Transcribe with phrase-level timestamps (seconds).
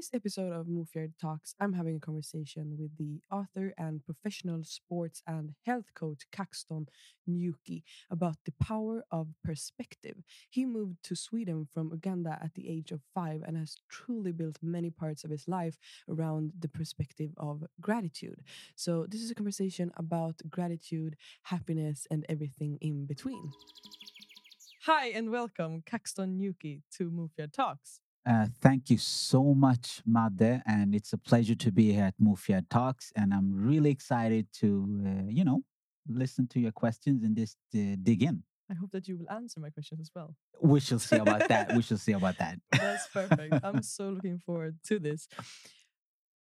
[0.00, 5.22] Today's episode of Mofjärd Talks, I'm having a conversation with the author and professional sports
[5.26, 6.88] and health coach Caxton
[7.28, 10.16] Nyuki about the power of perspective.
[10.48, 14.56] He moved to Sweden from Uganda at the age of five and has truly built
[14.62, 15.76] many parts of his life
[16.08, 18.40] around the perspective of gratitude.
[18.76, 23.52] So, this is a conversation about gratitude, happiness, and everything in between.
[24.84, 28.00] Hi, and welcome, Caxton Nyuki, to Mofjärd Talks.
[28.26, 32.68] Uh, thank you so much, Madde, and it's a pleasure to be here at Mofjärd
[32.68, 33.12] Talks.
[33.16, 35.62] And I'm really excited to, uh, you know,
[36.06, 38.42] listen to your questions and just uh, dig in.
[38.70, 40.36] I hope that you will answer my questions as well.
[40.60, 41.74] We shall see about that.
[41.74, 42.60] We shall see about that.
[42.70, 43.54] That's perfect.
[43.64, 45.26] I'm so looking forward to this.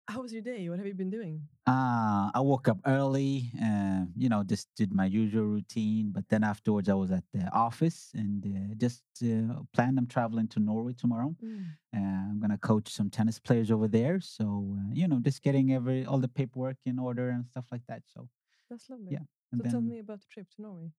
[0.08, 0.68] How was your day?
[0.68, 1.42] What have you been doing?
[1.66, 6.10] Uh, I woke up early, uh, you know, just did my usual routine.
[6.12, 9.98] But then afterwards, I was at the office and uh, just uh, planned.
[9.98, 11.34] I'm traveling to Norway tomorrow.
[11.44, 11.64] Mm.
[11.92, 11.98] Uh,
[12.30, 14.20] I'm gonna coach some tennis players over there.
[14.20, 17.82] So uh, you know, just getting every all the paperwork in order and stuff like
[17.88, 18.02] that.
[18.06, 18.28] So
[18.70, 19.08] That's lovely.
[19.10, 20.92] Yeah, So and tell me about the trip to Norway.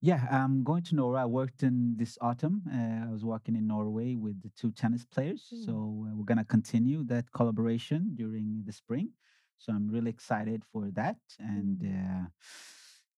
[0.00, 1.20] Yeah, I'm going to Norway.
[1.22, 2.62] I worked in this autumn.
[2.70, 5.48] Uh, I was working in Norway with the two tennis players.
[5.52, 5.64] Mm.
[5.64, 5.72] So
[6.06, 9.10] uh, we're going to continue that collaboration during the spring.
[9.58, 11.16] So I'm really excited for that.
[11.38, 12.28] And, uh,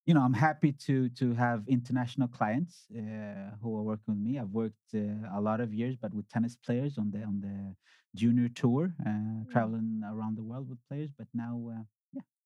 [0.06, 4.38] you know, I'm happy to to have international clients uh, who are working with me.
[4.38, 7.74] I've worked uh, a lot of years, but with tennis players on the on the
[8.14, 11.10] junior tour, uh, traveling around the world with players.
[11.12, 11.82] But now, uh,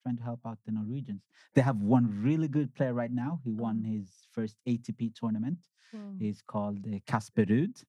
[0.02, 1.22] trying to help out the Norwegians.
[1.54, 3.40] They have one really good player right now.
[3.44, 5.58] He won his first ATP tournament.
[5.92, 6.00] Wow.
[6.18, 7.84] He's called uh, Casper Ruud,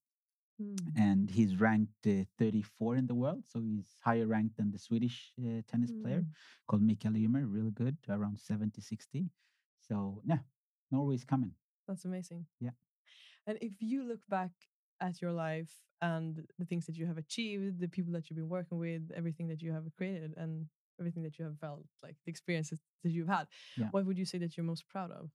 [0.61, 0.77] Mm.
[0.95, 3.43] and he's ranked uh, 34 in the world.
[3.47, 6.27] So he's higher ranked than the Swedish uh, tennis player Mm.
[6.67, 9.31] called Mikael Ymer, really good, around 70, 60.
[9.81, 10.37] So, yeah,
[10.91, 11.53] Norway's coming.
[11.87, 12.45] That's amazing.
[12.59, 12.75] Yeah.
[13.47, 14.51] And if you look back
[15.01, 15.73] at your life
[16.03, 19.47] and the things that you have achieved, the people that you've been working with, everything
[19.47, 20.67] that you have created, and
[20.99, 23.91] everything that you have felt, like the experiences that you've had, Yeah.
[23.91, 25.31] what would you say that you're most proud of?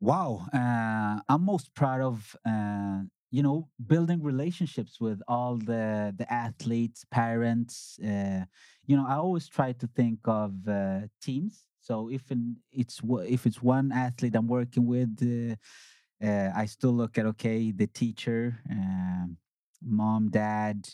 [0.00, 0.46] Wow.
[0.52, 7.04] Uh, I'm most proud of, uh, you know, building relationships with all the, the athletes,
[7.10, 7.98] parents.
[8.00, 8.44] Uh,
[8.84, 11.66] you know, I always try to think of uh, teams.
[11.80, 15.56] So if in, it's if it's one athlete I'm working with, uh,
[16.26, 19.38] uh, I still look at okay, the teacher, um,
[19.82, 20.88] mom, dad,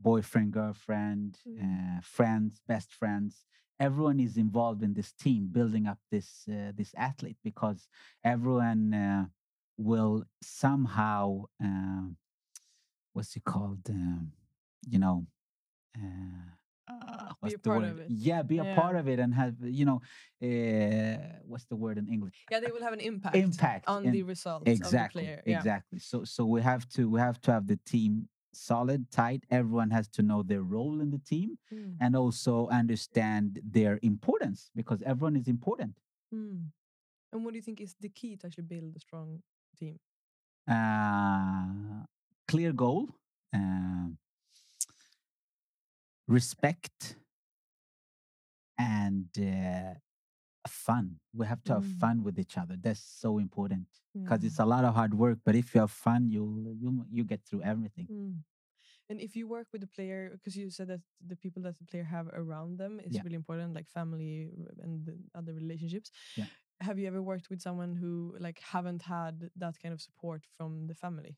[0.00, 1.58] boyfriend, girlfriend, Mm.
[1.98, 3.44] uh, friends, best friends.
[3.78, 7.88] Everyone is involved in this team building up this uh, this athlete because
[8.24, 9.26] everyone uh,
[9.78, 12.06] will somehow uh,
[13.12, 13.80] what's it called?
[13.88, 14.32] Um,
[14.88, 15.26] you know.
[15.96, 16.50] Uh,
[16.88, 17.90] uh, what's a the part word?
[17.92, 18.06] of it.
[18.10, 18.74] Yeah, be a Yeah.
[18.74, 20.00] part of it and have you know
[20.42, 22.46] uh, what's the word in English?
[22.50, 25.42] Yeah, they will have an impact, Impact on in- the results exactly of the player.
[25.46, 25.56] Yeah.
[25.58, 29.90] exactly so so we have to we have to have the team solid tight everyone
[29.90, 31.96] has to know their role in the team Mm.
[32.00, 35.94] and also understand their importance because everyone is important
[36.34, 36.70] Mm.
[37.32, 39.42] And what do you think is the key to actually build a strong
[39.78, 39.98] team?
[40.68, 42.04] uh,
[42.46, 43.08] clear goal
[43.54, 44.08] uh,
[46.28, 47.16] respect
[48.78, 49.94] and uh,
[50.68, 51.98] fun we have to have Mm.
[52.00, 53.88] fun with each other that's so important
[54.22, 54.48] because Yeah.
[54.48, 57.44] it's a lot of hard work but if you have fun you'll you you get
[57.46, 58.42] through everything Mm.
[59.10, 61.84] And if you work with the player, because you said that the people that the
[61.84, 63.22] player have around them is Yeah.
[63.22, 64.50] really important, like family
[64.82, 66.10] and the other relationships.
[66.36, 66.46] Yeah.
[66.80, 70.86] Have you ever worked with someone who like haven't had that kind of support from
[70.88, 71.36] the family?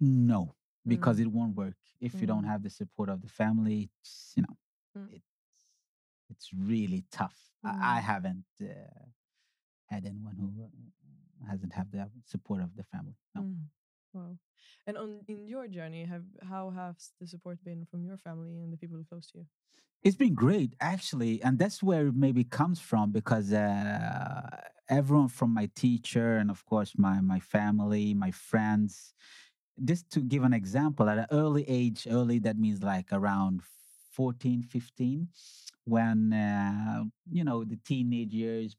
[0.00, 0.54] No,
[0.86, 2.48] because it won't work if you don't Mm.
[2.48, 3.90] have the support of the family.
[4.00, 4.56] It's, you know,
[4.96, 5.22] Mm.
[6.34, 7.38] It's really tough.
[7.64, 8.04] I, I Mm.
[8.12, 9.04] haven't uh,
[9.92, 12.02] had anyone who uh, hasn't had the
[12.34, 13.16] support of the family.
[13.34, 13.42] No.
[13.42, 13.62] Mm.
[14.14, 14.32] Wow.
[14.86, 18.70] And on in your journey, have how has the support been from your family and
[18.72, 19.46] the people close to you?
[20.06, 24.50] It's been great, actually, and that's where it maybe comes from because uh,
[24.88, 29.14] everyone from my teacher and of course my my family, my friends.
[29.90, 33.62] Just to give an example, at an early age, early that means like around
[34.14, 35.28] 14, 15,
[35.84, 38.76] when uh, you know the teenage years,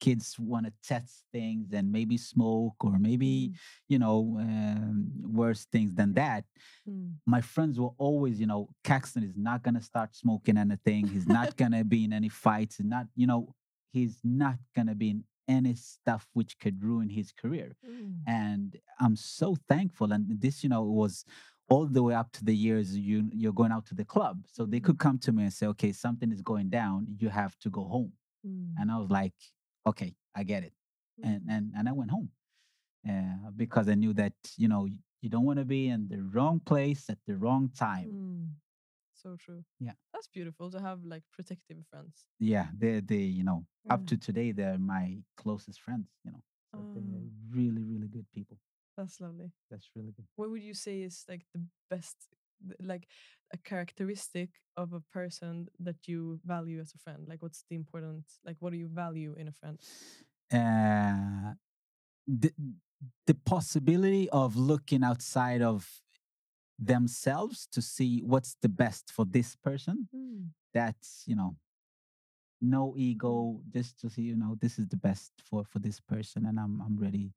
[0.00, 3.52] kids want to test things and maybe smoke or maybe
[3.88, 6.44] you know um, worse things than that
[6.88, 7.14] Mm.
[7.26, 11.06] my friends were always, you know, Caxton is not gonna start smoking anything.
[11.06, 12.76] He's not gonna be in any fights.
[12.76, 13.54] He's not, you know,
[13.92, 17.76] he's not gonna be in any stuff which could ruin his career.
[17.86, 18.20] Mm.
[18.26, 20.12] And I'm so thankful.
[20.12, 21.24] And this, you know, was
[21.68, 24.36] all the way up to the years you you're going out to the club.
[24.54, 27.06] So they could come to me and say, okay, something is going down.
[27.18, 28.12] You have to go home.
[28.46, 28.72] Mm.
[28.78, 29.34] And I was like,
[29.86, 30.72] okay, I get it.
[31.22, 31.52] And Mm.
[31.54, 32.30] and and I went home.
[33.08, 34.86] Uh, because I knew that, you know,
[35.22, 38.08] you don't want to be in the wrong place at the wrong time.
[38.12, 38.48] Mm.
[39.14, 39.62] So true.
[39.80, 39.92] Yeah.
[40.12, 42.24] That's beautiful to have like protective friends.
[42.38, 43.60] yeah they they you know
[43.90, 45.04] up to today they're my
[45.42, 46.42] closest friends you know
[46.72, 47.56] so they're Ah.
[47.58, 48.58] really really good people
[48.98, 49.52] That's lovely.
[49.70, 52.16] that's really good What would you say is like the best,
[52.82, 53.06] like
[53.54, 57.26] a characteristic of a person that you value as a friend?
[57.28, 59.78] Like, what's the important, like, what do you value in a friend?
[60.52, 61.54] uh
[62.26, 62.52] the,
[63.26, 65.88] the possibility of looking outside of
[66.78, 70.50] themselves to see what's the best for this person Mm.
[70.74, 71.56] that's you know
[72.60, 76.46] no ego just to see you know this is the best for for this person
[76.46, 77.32] and i'm i'm ready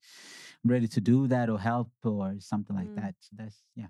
[0.63, 2.95] ready to do that or help or something like Mm.
[3.01, 3.87] that that's yeah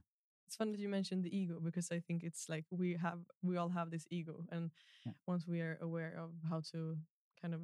[0.47, 3.55] It's funny that you mentioned the ego because I think it's like we have, we
[3.57, 4.71] all have this ego, and
[5.05, 5.13] Yeah.
[5.25, 6.97] once we are aware of how to
[7.41, 7.61] kind of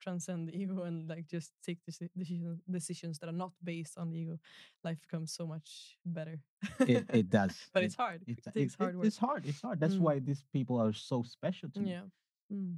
[0.00, 4.18] transcend the ego and like just take decisions decisions that are not based on the
[4.18, 4.38] ego,
[4.84, 6.40] life becomes so much better.
[6.80, 8.22] it, it does but It- it's hard.
[8.26, 9.06] It, it's, takes it- hard work.
[9.06, 9.42] It's hard.
[9.46, 9.80] It's hard.
[9.80, 10.00] That's Mm.
[10.06, 11.90] why these people are so special to me.
[11.90, 12.06] Yeah.
[12.52, 12.76] Mm.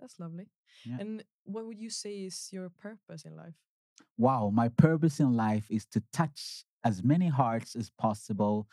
[0.00, 0.46] That's lovely.
[0.84, 0.98] Yeah.
[1.00, 3.58] And what would you say is your purpose in life?
[4.18, 8.68] Wow, my purpose in life is to touch as many hearts as possible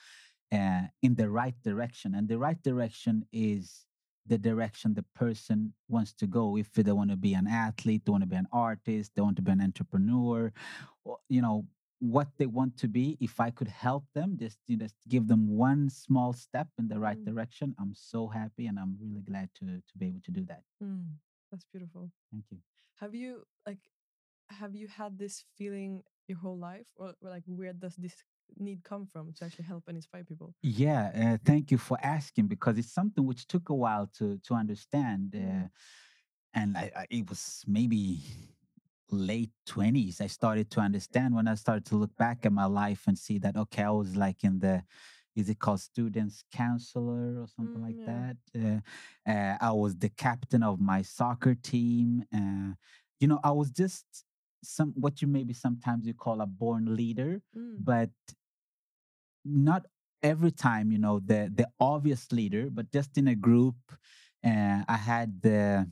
[0.52, 2.16] uh, in the right direction.
[2.16, 3.86] And the right direction is
[4.26, 6.58] the direction the person wants to go.
[6.58, 9.38] If they want to be an athlete, they want to be an artist, they want
[9.38, 10.52] to be an entrepreneur,
[11.30, 11.66] you know,
[12.00, 13.18] what they want to be.
[13.20, 16.88] If I could help them, just you know, just give them one small step in
[16.88, 17.26] the right Mm.
[17.26, 20.64] direction, I'm so happy and I'm really glad to to be able to do that.
[20.82, 21.16] Mm.
[21.52, 22.12] That's beautiful.
[22.32, 22.60] Thank you.
[23.02, 23.80] Have you like
[24.50, 28.24] have you had this feeling your whole life or, or, like where does this
[28.58, 30.54] need come from to actually help and inspire people?
[30.62, 34.54] Yeah, uh, thank you for asking because it's something which took a while to to
[34.56, 35.70] understand, uh, Mm.
[36.54, 38.22] and I, I, it was maybe
[39.12, 40.22] late twenties.
[40.22, 43.38] I started to understand when I started to look back at my life and see
[43.40, 44.84] that okay, I was like in the
[45.36, 48.34] is it called students counselor or something Mm, like yeah.
[48.54, 48.82] that?
[49.28, 52.26] Uh, uh, I was the captain of my soccer team.
[52.34, 52.74] Uh,
[53.20, 54.06] you know, I was just
[54.64, 57.78] some what you maybe sometimes you call a born leader Mm.
[57.84, 58.10] but
[59.46, 59.86] not
[60.22, 63.76] every time you know the the obvious leader but just in a group
[64.46, 65.90] uh, i had the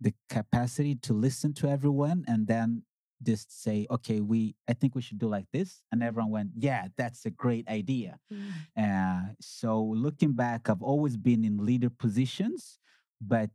[0.00, 2.82] the capacity to listen to everyone and then
[3.22, 6.88] just say okay we i think we should do like this and everyone went yeah
[6.96, 8.50] that's a great idea Mm.
[8.78, 12.78] uh, so looking back i've always been in leader positions
[13.20, 13.50] but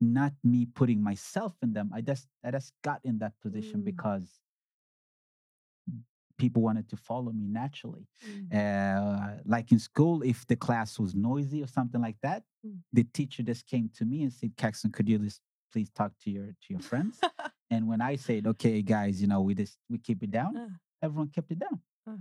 [0.00, 3.84] not me putting myself in them i just i just got in that position Mm.
[3.84, 4.40] because
[6.38, 8.54] people wanted to follow me naturally Mm.
[8.54, 12.78] uh, like in school, if the class was noisy or something like that, Mm.
[12.92, 15.40] the teacher just came to me and said, "Caxton, could you just
[15.72, 17.18] please talk to your to your friends?"
[17.70, 20.78] and when I said, "Okay, guys, you know, we just we keep it down," Ah,
[21.02, 21.80] everyone kept it down.
[22.06, 22.18] ah.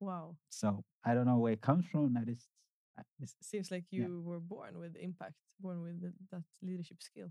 [0.00, 0.36] Wow.
[0.50, 2.16] So I don't know where it comes from.
[2.16, 2.48] I just,
[2.98, 4.06] I just Seems like Yeah.
[4.06, 7.30] you were born with impact, born with th- that leadership skill.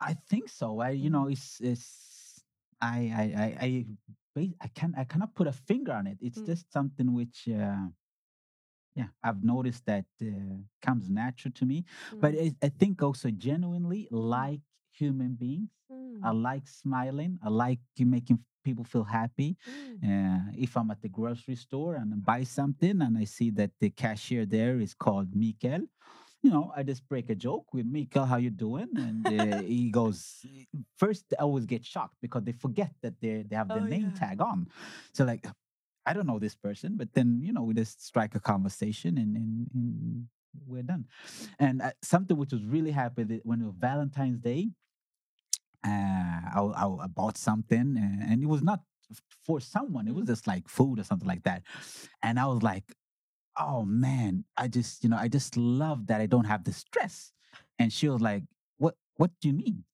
[0.00, 0.80] I think so.
[0.80, 2.42] I, you know, it's it's
[2.80, 3.46] I I I
[4.36, 6.18] I, I can I cannot put a finger on it.
[6.20, 6.46] It's Mm.
[6.46, 7.48] just something which.
[7.48, 7.88] Uh,
[8.94, 10.26] yeah, I've noticed that uh,
[10.82, 11.84] comes natural to me.
[12.20, 12.40] But Mm.
[12.60, 14.60] I, I think also genuinely like
[15.00, 15.70] human beings.
[16.22, 16.42] I Mm.
[16.50, 17.38] like smiling.
[17.42, 19.56] I like making people feel happy.
[19.68, 20.04] Mm.
[20.04, 23.70] Uh, if I'm at the grocery store and I buy something and I see that
[23.80, 25.82] the cashier there is called Mikael,
[26.42, 28.88] you know, I just break a joke with Mikael, how you doing?
[28.96, 30.44] And uh, he goes,
[30.96, 34.12] first I always get shocked because they forget that they they have their Oh, name
[34.12, 34.18] yeah.
[34.18, 34.68] tag on.
[35.12, 35.46] So like,
[36.06, 39.36] I don't know this person, but then you know we just strike a conversation and,
[39.36, 40.26] and, and
[40.66, 41.06] we're done.
[41.58, 44.70] And uh, something which was really happy that when it was Valentine's Day,
[45.84, 48.80] I, I, I bought something and, and it was not
[49.46, 50.28] for someone; it was Mm.
[50.28, 51.62] just like food or something like that.
[52.22, 52.94] And I was like,
[53.58, 57.32] "Oh man, I just you know I just love that I don't have the stress."
[57.78, 58.44] And she was like,
[58.78, 58.96] "What?
[59.16, 59.84] What do you mean?"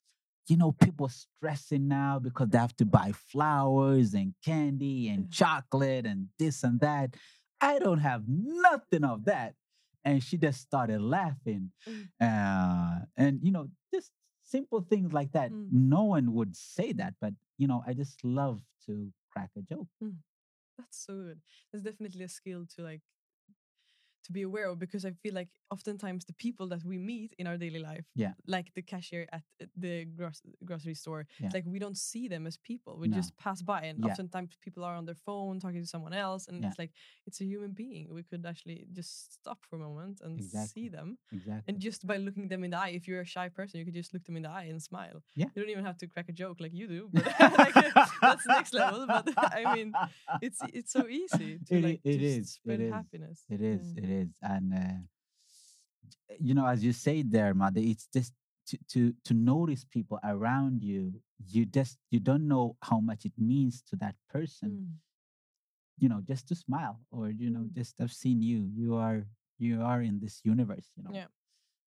[0.49, 5.31] You know, people are stressing now because they have to buy flowers and candy and
[5.31, 7.16] chocolate and this and that.
[7.61, 9.55] I don't have nothing of that.
[10.05, 11.73] And she just started laughing.
[11.88, 12.09] Mm.
[12.21, 13.69] Uh, and, you know,
[14.46, 15.50] simple things like that.
[15.52, 15.68] Mm.
[15.72, 19.88] No one would say that, but you know, I just love to crack a joke.
[20.78, 21.40] That's so good.
[21.72, 23.00] That's definitely a skill to like
[24.26, 27.47] to be aware of because I feel like oftentimes the people that we meet in
[27.47, 28.33] our daily life, Yeah.
[28.47, 31.50] like the cashier at uh, the gross- grocery store, Yeah.
[31.54, 32.92] like we don't see them as people.
[32.99, 33.16] We No.
[33.16, 34.06] just pass by, and Yeah.
[34.11, 36.68] oftentimes people are on their phone talking to someone else, and Yeah.
[36.68, 36.92] it's like
[37.26, 38.04] it's a human being.
[38.18, 40.83] We could actually just stop for a moment and Exactly.
[40.83, 41.64] see them, Exactly.
[41.68, 43.95] and just by looking them in the eye, if you're a shy person, you could
[44.02, 45.18] just look them in the eye and smile.
[45.35, 45.47] Yeah.
[45.54, 47.25] You don't even have to crack a joke like you do, but
[47.64, 47.75] like,
[48.25, 49.06] that's next level.
[49.06, 49.25] But
[49.61, 49.88] I mean,
[50.47, 53.38] it's it's so easy to It like it just is, spread it is, happiness.
[53.56, 54.02] It is, Yeah.
[54.04, 54.99] it is, and uh,
[56.40, 58.32] you know, as you say there, Madde, it's just
[58.68, 61.12] to to to notice people around you.
[61.49, 64.70] You just you don't know how much it means to that person.
[64.70, 64.94] Mm.
[65.99, 67.73] You know, just to smile, or you know, Mm.
[67.75, 68.68] just I've seen you.
[68.75, 69.26] You are
[69.58, 70.90] you are in this universe.
[70.96, 71.28] You know, Yeah.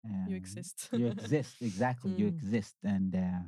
[0.05, 0.89] Um, You exist.
[0.91, 2.11] you exist exactly.
[2.11, 2.35] You Mm.
[2.35, 3.41] exist, and uh,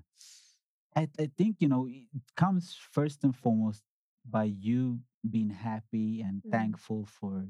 [0.95, 3.83] I I think you know it comes first and foremost
[4.25, 6.51] by you being happy and Mm.
[6.51, 7.47] thankful for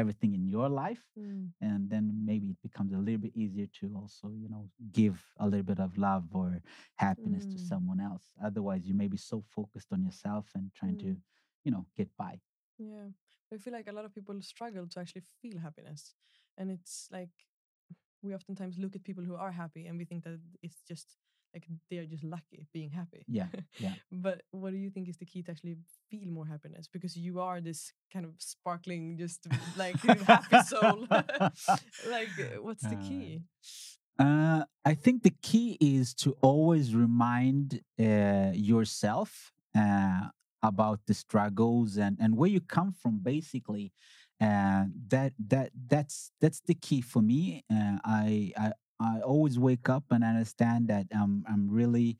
[0.00, 1.44] everything in your life Mm.
[1.68, 4.64] and then maybe it becomes a little bit easier to also you know
[5.00, 6.48] give a little bit of love or
[7.06, 7.68] happiness to Mm.
[7.72, 11.22] someone else otherwise you may be so focused on yourself and trying to Mm.
[11.64, 12.34] you know get by
[12.78, 13.08] Yeah.
[13.48, 16.14] But I feel like a lot of people struggle to actually feel happiness.
[16.58, 17.34] And it's like
[18.22, 21.16] we oftentimes look at people who are happy and we think that it's just
[21.54, 23.24] like they are just lucky being happy.
[23.28, 23.46] Yeah,
[23.78, 23.94] yeah.
[24.12, 25.76] but what do you think is the key to actually
[26.10, 26.88] feel more happiness?
[26.92, 31.06] Because you are this kind of sparkling, just like happy soul.
[32.08, 33.42] like, uh, what's the Uh, key?
[34.18, 40.28] Uh, I think the key is to always remind uh, yourself uh,
[40.62, 43.18] about the struggles and, and where you come from.
[43.18, 43.92] Basically,
[44.40, 47.64] uh, that that that's that's the key for me.
[47.72, 52.18] Uh, I, I I always wake up and understand that I'm I'm really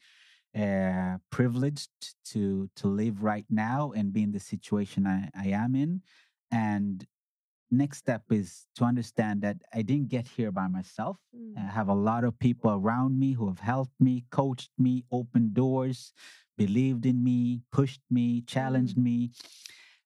[0.57, 1.91] uh, privileged
[2.33, 6.03] to to live right now and be in the situation I, I am in,
[6.51, 7.07] and
[7.71, 11.19] next step is to understand that I didn't get here by myself.
[11.57, 11.71] I Mm.
[11.71, 16.13] have a lot of people around me who have helped me, coached me, opened doors,
[16.57, 19.31] believed in me, pushed me, challenged me,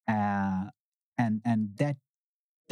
[0.08, 0.68] uh,
[1.18, 1.96] and and that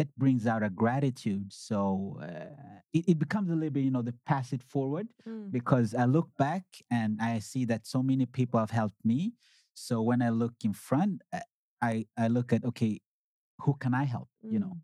[0.01, 1.53] that brings out a gratitude.
[1.53, 5.51] So uh, it, it becomes a little bit, you know, the pass it forward Mm.
[5.53, 9.35] because I look back and I see that so many people have helped me.
[9.75, 11.41] So when I look in front, uh,
[11.83, 12.93] I I look at okay,
[13.63, 14.29] who can I help?
[14.55, 14.75] You know,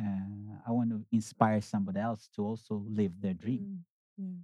[0.00, 0.02] Mm.
[0.02, 3.62] uh, I want to inspire somebody else to also live their dream.
[3.62, 3.82] Mm.
[4.24, 4.42] Yeah.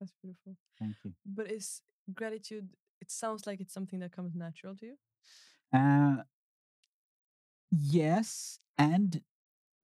[0.00, 0.56] That's beautiful.
[0.80, 1.12] Thank you.
[1.24, 1.82] But is
[2.20, 2.66] gratitude,
[3.04, 4.96] it sounds like it's something that comes natural to you.
[5.72, 6.16] Uh,
[7.70, 9.22] yes, and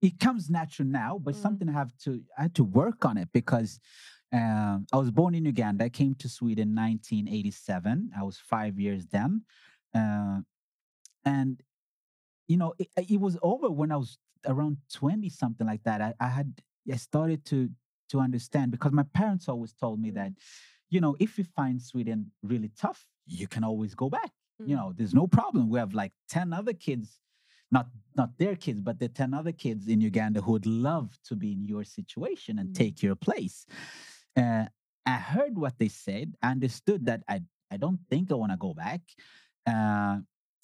[0.02, 1.42] it comes natural now, but Mm.
[1.42, 3.80] something I have to I had to work on it because
[4.32, 5.84] um, I was born in Uganda.
[5.84, 8.10] I came to Sweden in 1987.
[8.18, 9.42] I was five years then,
[9.94, 10.40] uh,
[11.24, 11.62] and
[12.48, 16.00] you know it, it was over when I was around 20 something like that.
[16.00, 16.60] I, I had
[16.92, 17.70] I started to
[18.10, 20.32] to understand because my parents always told me that
[20.90, 24.30] you know if you find Sweden really tough, you can always go back
[24.64, 24.78] you Mm.
[24.78, 27.20] know there's no problem we have like 10 other kids
[27.70, 31.34] not not their kids but the 10 other kids in uganda who would love to
[31.36, 32.74] be in your situation and Mm.
[32.74, 33.66] take your place
[34.36, 34.66] uh,
[35.04, 38.58] i heard what they said i understood that i i don't think i want to
[38.58, 39.00] go back
[39.66, 40.18] uh,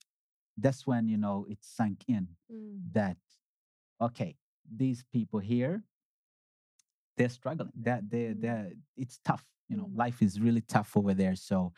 [0.58, 2.80] that's when you know it sunk in Mm.
[2.92, 3.16] that
[4.00, 4.36] okay
[4.82, 5.82] these people here
[7.16, 8.40] they're struggling that they Mm.
[8.40, 9.96] they it's tough you know Mm.
[9.96, 11.72] life is really tough over there so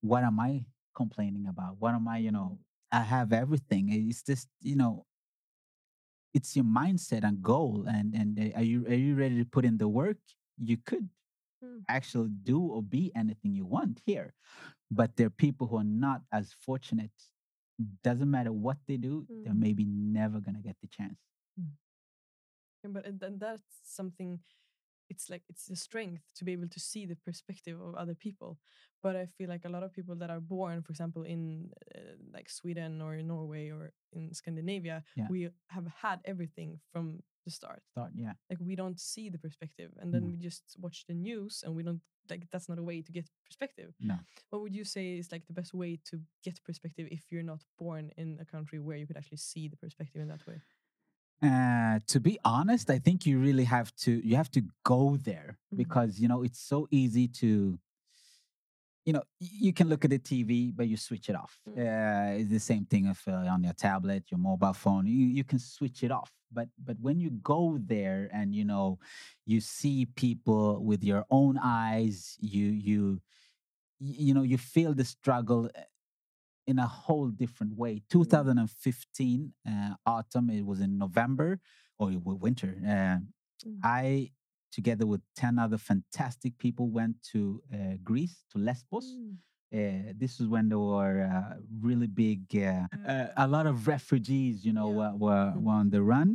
[0.00, 2.58] what am i complaining about what am i you know
[2.92, 5.04] i have everything it's just you know
[6.34, 9.64] it's your mindset and goal and and uh, are you are you ready to put
[9.64, 10.18] in the work
[10.62, 11.08] you could
[11.64, 11.82] Mm.
[11.88, 14.32] actually do or be anything you want here
[14.92, 17.10] but there are people who are not as fortunate
[18.04, 19.58] doesn't matter what they do they're Mm.
[19.66, 21.18] maybe never gonna get the chance
[22.84, 24.40] but and that's something
[25.10, 28.58] it's like it's a strength to be able to see the perspective of other people.
[29.02, 32.00] But i feel like a lot of people that are born for example in uh,
[32.34, 35.28] like sweden or in norway or in scandinavia Yeah.
[35.30, 37.80] we have had everything from the start.
[37.92, 38.32] Start yeah.
[38.50, 40.28] Like we don't see the perspective and then No.
[40.30, 43.26] we just watch the news and we don't like that's not a way to get
[43.46, 43.94] perspective.
[44.00, 44.16] No.
[44.50, 47.62] What would you say is like the best way to get perspective if you're not
[47.78, 50.60] born in a country where you could actually see the perspective in that way
[51.40, 55.58] Uh, to be honest, I think you really have to you have to go there
[55.72, 55.76] Mhm.
[55.78, 57.78] because you know it's so easy to
[59.04, 61.78] you know you can look at the tv but you switch it off Mm.
[61.78, 65.44] uh, it's the same thing if uh, on your tablet your mobile phone you, you
[65.44, 68.98] can switch it off but but when you go there and you know
[69.46, 73.20] you see people with your own eyes you you
[74.00, 75.82] you know you feel the struggle uh,
[76.70, 81.58] in a whole different way 2015 uh, autumn it was in november
[81.98, 82.10] or
[82.46, 83.18] winter uh,
[83.66, 83.80] Mm.
[83.82, 84.30] i
[84.70, 89.34] together with 10 other fantastic people went to uh, greece to lesbos Mm.
[89.78, 91.54] uh, this is when there were uh,
[91.88, 94.98] really big, uh, uh, a lot of refugees, you know, Yeah.
[94.98, 95.62] were, were, Mhm.
[95.64, 96.28] were on the run.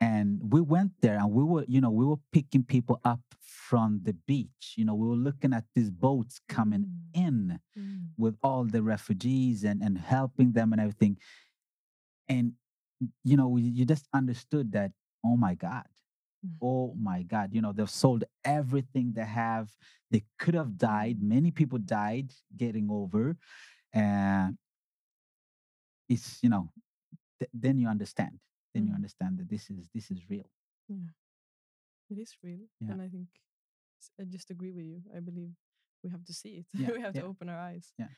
[0.00, 3.20] And we went there and we were, you know, we were picking people up
[3.70, 4.74] from the beach.
[4.78, 7.26] You know, we were looking at these boats coming Mm.
[7.26, 7.36] in
[7.78, 8.08] Mm.
[8.22, 11.14] with all the refugees and, and helping them and everything.
[12.34, 12.46] And,
[13.30, 14.90] you know, you you just understood that,
[15.28, 15.86] oh my God,
[16.44, 16.56] Mm.
[16.70, 18.22] oh my God, you know, they've sold
[18.58, 19.66] everything they have.
[20.12, 21.16] They could have died.
[21.36, 22.28] Many people died
[22.62, 23.24] getting over.
[24.02, 24.48] Uh,
[26.08, 26.64] it's, you know,
[27.38, 28.34] th- then you understand.
[28.74, 29.00] Then you Mm.
[29.00, 30.48] understand that this is this is real.
[30.88, 31.10] Yeah.
[32.12, 32.64] It is real.
[32.80, 32.92] Yeah.
[32.92, 33.28] And I think
[34.20, 35.02] I just agree with you.
[35.16, 35.50] I believe
[36.02, 36.66] we have to see it.
[36.74, 38.08] Yeah, we have to open our eyes Yeah.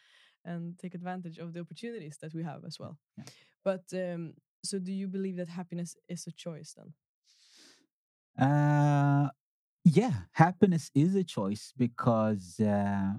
[0.45, 2.99] and take advantage of the opportunities that we have as well.
[3.19, 3.25] Yeah.
[3.65, 4.35] But um,
[4.65, 6.95] so do you believe that happiness is a choice then?
[8.39, 9.29] Uh,
[9.85, 13.15] yeah, happiness is a choice because uh,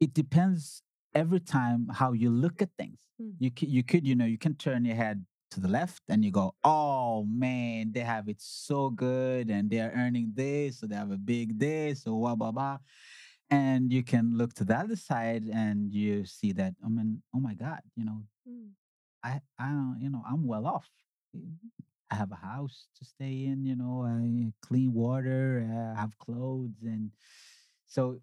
[0.00, 0.82] it depends
[1.14, 3.00] every time how you look at things.
[3.20, 3.34] Mm.
[3.38, 5.24] You you could, you know, you can turn your head
[5.54, 9.92] to the left and you go, "Oh man, they have it so good, and they're
[9.96, 12.78] earning this, so they have a big this, or blah blah blah."
[13.50, 17.40] And you can look to the other side and you see that, I mean, oh
[17.40, 18.70] my God, you know, Mm.
[19.22, 20.88] I, I don't, you know, I'm well off.
[22.10, 26.82] I have a house to stay in, you know, I clean water, I have clothes,
[26.84, 27.10] and
[27.86, 28.20] so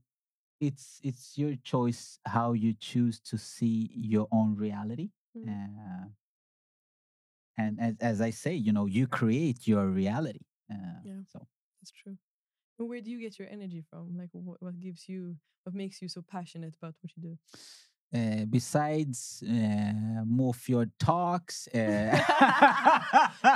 [0.60, 5.10] it's it's your choice how you choose to see your own reality.
[5.36, 5.50] Mm.
[5.50, 6.08] Uh,
[7.58, 10.45] and as as I say, you know, you create your reality.
[10.71, 11.21] Uh, Yeah.
[11.32, 11.47] So
[11.82, 12.17] That's true.
[12.80, 14.17] And where do you get your energy from?
[14.17, 17.38] Like what, what gives you what makes you so passionate about what you do?
[18.13, 19.54] Uh, besides uh,
[20.28, 21.69] Mofjärd Talks.
[21.74, 22.12] Uh,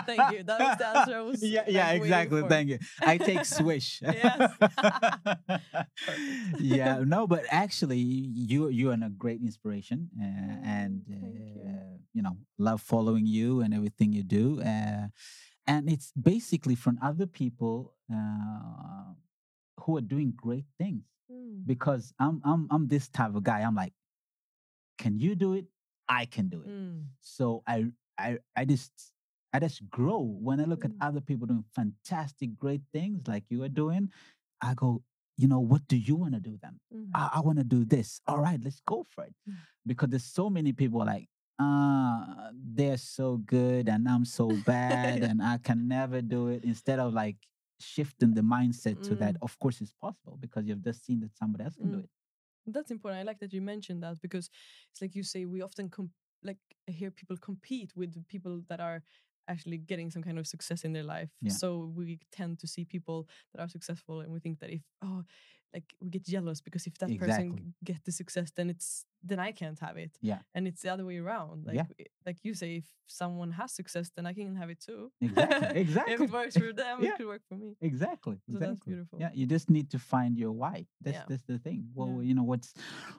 [0.05, 0.43] Thank you.
[0.43, 2.41] That was the answer I was, yeah, yeah, waiting exactly.
[2.47, 2.79] Thank you.
[3.01, 4.01] I take swish.
[4.05, 4.51] Yes.
[6.59, 10.23] yeah, no, but actually, you you're a great inspiration, uh,
[10.63, 11.99] and Mm, you.
[12.13, 14.61] you know, love following you and everything you do.
[14.61, 15.07] Uh,
[15.67, 19.13] and it's basically from other people uh,
[19.81, 21.65] who are doing great things Mm.
[21.65, 23.61] because I'm I'm I'm this type of guy.
[23.61, 23.93] I'm like,
[24.97, 25.65] can you do it?
[26.07, 26.69] I can do it.
[26.69, 27.05] Mm.
[27.21, 27.85] So I
[28.17, 28.91] I I just
[29.53, 30.85] I just grow when I look Mm.
[30.85, 34.11] at other people doing fantastic, great things like you are doing.
[34.61, 35.01] I go,
[35.37, 36.79] you know, what do you want to do then?
[36.93, 37.09] Mm.
[37.13, 38.21] I, I want to do this.
[38.27, 39.35] All right, let's go for it.
[39.49, 39.55] Mm.
[39.85, 41.27] Because there's so many people like,
[41.59, 46.63] uh, they're so good and I'm so bad and I can never do it.
[46.63, 47.37] Instead of like
[47.79, 49.43] shifting the mindset to that, Mm.
[49.43, 52.03] of course it's possible because you've just seen that somebody else can do Mm.
[52.03, 52.09] it.
[52.67, 53.21] That's important.
[53.21, 54.49] I like that you mentioned that because
[54.91, 56.11] it's like you say we often com-
[56.43, 59.01] like hear people compete with people that are
[59.47, 61.29] actually getting some kind of success in their life.
[61.41, 61.51] Yeah.
[61.51, 65.23] So we tend to see people that are successful and we think that if oh
[65.75, 67.61] like we get jealous because if that person Exactly.
[67.65, 68.89] g- get the success then it's
[69.27, 70.13] then I can't have it.
[70.21, 70.41] Yeah.
[70.53, 71.65] And it's the other way around.
[71.67, 71.87] Like Yeah.
[72.27, 72.85] like you say if
[73.21, 75.01] someone has success then I can have it too.
[75.27, 75.79] Exactly.
[75.85, 77.09] exactly if it works for them Yeah.
[77.09, 77.69] it could work for me.
[77.81, 78.37] Exactly.
[78.51, 79.17] So that's beautiful.
[79.23, 80.77] Yeah, you just need to find your why.
[81.05, 81.25] That's Yeah.
[81.29, 81.81] that's the thing.
[81.97, 82.69] Well, you know, what's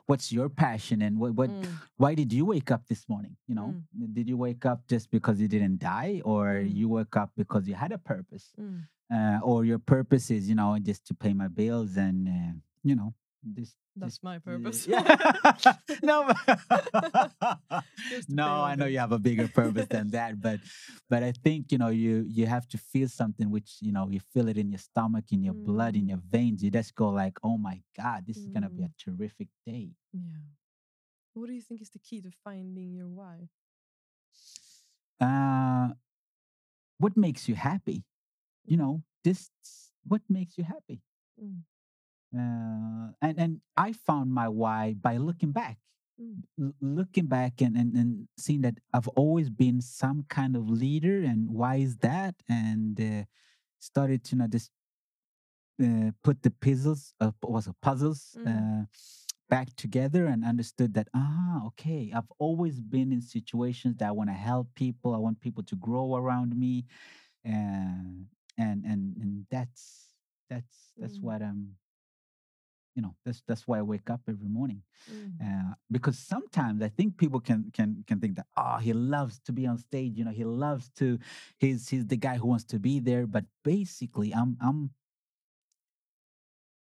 [0.09, 1.67] what's your passion and what what Mm.
[2.01, 3.35] why did you wake up this morning?
[3.49, 3.69] You know,
[4.17, 6.73] did you wake up just because you didn't die, or Mm.
[6.79, 8.79] you woke up because you had a purpose, Mm.
[9.13, 12.95] Uh, or your purpose is you know just to pay my bills and uh, you
[12.95, 13.75] know this.
[13.99, 14.85] That's my uh, purpose.
[14.85, 15.01] yeah.
[16.03, 16.61] no, but-
[18.09, 20.59] Just to no, I know you have a bigger purpose than that, but
[21.09, 24.19] but I think you know you you have to feel something which you know you
[24.33, 26.09] feel it in your stomach, in your blood, in Mm.
[26.09, 26.63] your veins.
[26.63, 28.97] You just go like, oh my god, this is gonna be a Mm.
[29.03, 29.89] terrific day.
[30.13, 30.45] Yeah.
[31.33, 33.49] What do you think is the key to finding your why?
[35.19, 35.93] Uh,
[36.99, 38.03] what makes you happy?
[38.67, 39.49] You know, this
[40.05, 41.01] what makes you happy.
[41.41, 41.63] Mm.
[42.35, 45.77] Uh, and and I found my why by looking back.
[46.19, 46.73] Mm.
[46.81, 51.47] looking back and, and, and seeing that I've always been some kind of leader and
[51.47, 52.33] why is that?
[52.49, 53.25] And uh,
[53.77, 54.71] started to you know just
[55.83, 58.47] uh, put the puzzles, uh, was it puzzles, Mm.
[58.47, 58.85] uh,
[59.49, 64.29] back together and understood that ah okay I've always been in situations that I want
[64.29, 65.13] to help people.
[65.13, 66.85] I want people to grow around me,
[67.47, 68.11] uh,
[68.57, 70.13] and and and that's
[70.49, 71.23] that's that's Mm.
[71.23, 71.75] what I'm
[72.95, 75.39] you know that's that's why I wake up every morning Mm.
[75.41, 79.51] uh, because sometimes I think people can can can think that oh he loves to
[79.53, 81.19] be on stage you know he loves to
[81.59, 84.91] he's he's the guy who wants to be there but basically I'm I'm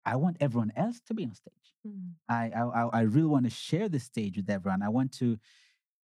[0.07, 1.55] I want everyone else to be on stage
[1.87, 2.13] Mm.
[2.31, 5.39] I I I I really want to share the stage with everyone I want to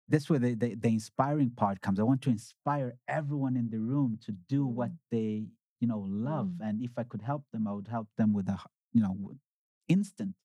[0.09, 3.79] that's where the, the the inspiring part comes I want to inspire everyone in the
[3.79, 4.99] room to do what Mm.
[5.11, 5.31] they
[5.81, 6.67] you know love Mm.
[6.69, 8.57] and if I could help them I would help them with a,
[8.93, 9.15] you know
[9.87, 10.35] instant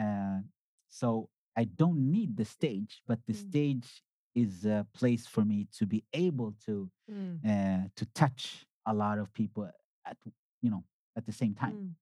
[0.00, 0.40] uh,
[0.88, 3.48] so I don't need the stage, but the Mm.
[3.48, 4.02] stage
[4.34, 7.40] is a place for me to be able to Mm.
[7.44, 9.64] uh, to touch a lot of people
[10.04, 10.18] at
[10.62, 10.84] you know
[11.16, 11.74] at the same time.
[11.74, 11.94] Mm.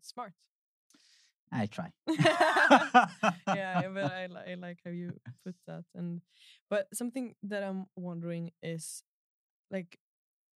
[0.00, 0.32] Smart.
[1.54, 1.90] I try.
[3.46, 5.14] yeah, but I, I like how you
[5.44, 5.84] put that.
[5.94, 6.20] And
[6.68, 9.02] but something that I'm wondering is
[9.70, 9.98] like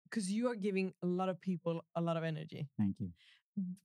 [0.10, 2.68] because you are giving a lot of people a lot of energy.
[2.78, 3.12] Thank you.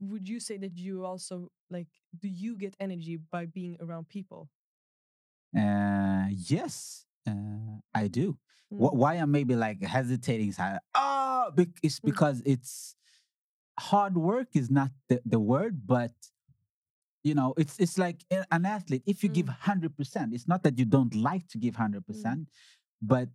[0.00, 4.48] Would you say that you also like do you get energy by being around people?
[5.56, 8.38] Uh, yes, uh, I do.
[8.72, 8.92] Mm.
[8.96, 12.04] Why I'm maybe like hesitating is I- oh, bec- it's Mm.
[12.08, 12.96] because it's
[13.78, 16.12] hard work is not the, the word, but
[17.24, 19.02] you know, it's it's like an athlete.
[19.06, 19.56] If you give Mm.
[19.70, 22.48] hundred percent, it's not that you don't like to give hundred percent,
[23.00, 23.28] but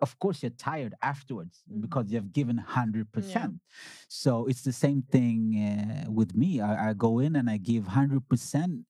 [0.00, 1.80] of course you're tired afterwards Mhm.
[1.82, 3.60] because you've given hundred percent.
[4.08, 6.60] So it's the same thing uh, with me.
[6.60, 8.86] I, I go in and I give hundred percent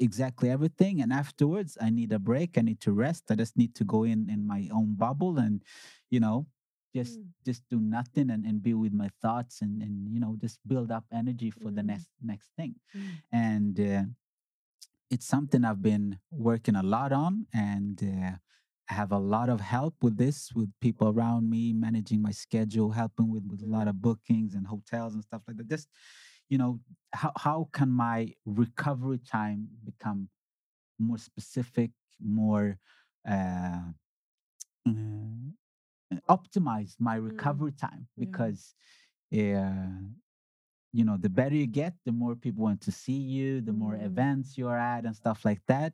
[0.00, 3.74] exactly everything and afterwards i need a break i need to rest i just need
[3.74, 5.62] to go in in my own bubble and
[6.10, 6.46] you know
[6.94, 7.34] just Mm.
[7.44, 10.90] just do nothing and, and be with my thoughts and and you know just build
[10.90, 11.86] up energy for the Mm.
[11.86, 13.22] next next thing Mm.
[13.32, 14.02] and uh,
[15.10, 18.32] it's something i've been working a lot on and uh,
[18.90, 22.90] i have a lot of help with this with people around me managing my schedule
[22.90, 23.88] helping with with a lot Mm.
[23.88, 25.88] of bookings and hotels and stuff like that just
[26.48, 26.80] you know
[27.14, 30.28] how, how can my recovery time become
[30.98, 32.78] more specific more
[33.28, 33.80] uh,
[34.86, 34.92] uh,
[36.28, 38.26] optimize my recovery time Yeah.
[38.26, 38.74] because
[39.32, 40.00] uh,
[40.92, 43.94] you know the better you get the more people want to see you the more
[43.94, 44.04] Mm.
[44.06, 45.92] events you're at and stuff like that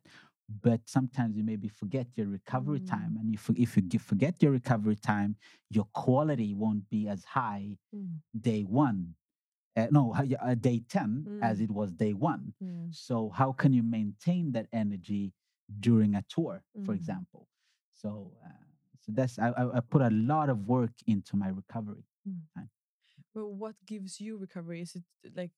[0.61, 2.87] but sometimes you maybe forget your recovery Mm.
[2.89, 5.35] time and you for, if you forget your recovery time
[5.69, 8.21] your quality won't be as high Mm.
[8.39, 9.15] day one
[9.77, 11.63] uh, no uh, day 10 as Mm.
[11.65, 12.87] it was day one Yeah.
[12.91, 15.33] so how can you maintain that energy
[15.79, 16.95] during a tour for Mm.
[16.95, 17.47] example
[17.93, 18.49] so uh,
[19.01, 22.03] so that's I, I put a lot of work into my recovery
[23.33, 24.81] But what gives you recovery?
[24.81, 25.03] Is it
[25.35, 25.51] like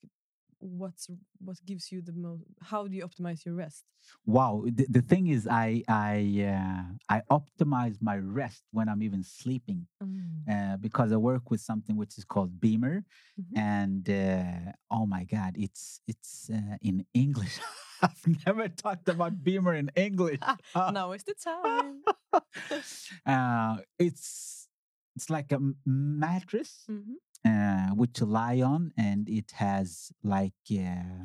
[0.60, 2.44] what's what gives you the most?
[2.62, 3.84] How do you optimize your rest?
[4.26, 6.16] wow the, the thing is i i
[6.54, 6.84] uh,
[7.16, 10.44] i optimize my rest when i'm even sleeping Mm.
[10.54, 13.06] uh, because i work with something which is called BEMER
[13.40, 13.58] Mhm.
[13.58, 17.56] and uh, oh my god it's it's uh, in english
[18.04, 22.04] i've never talked about BEMER in english Uh, now is the time.
[23.26, 24.68] uh, it's
[25.16, 27.18] it's like a mattress Mhm.
[27.46, 31.24] uh, which you lie on, and it has like uh,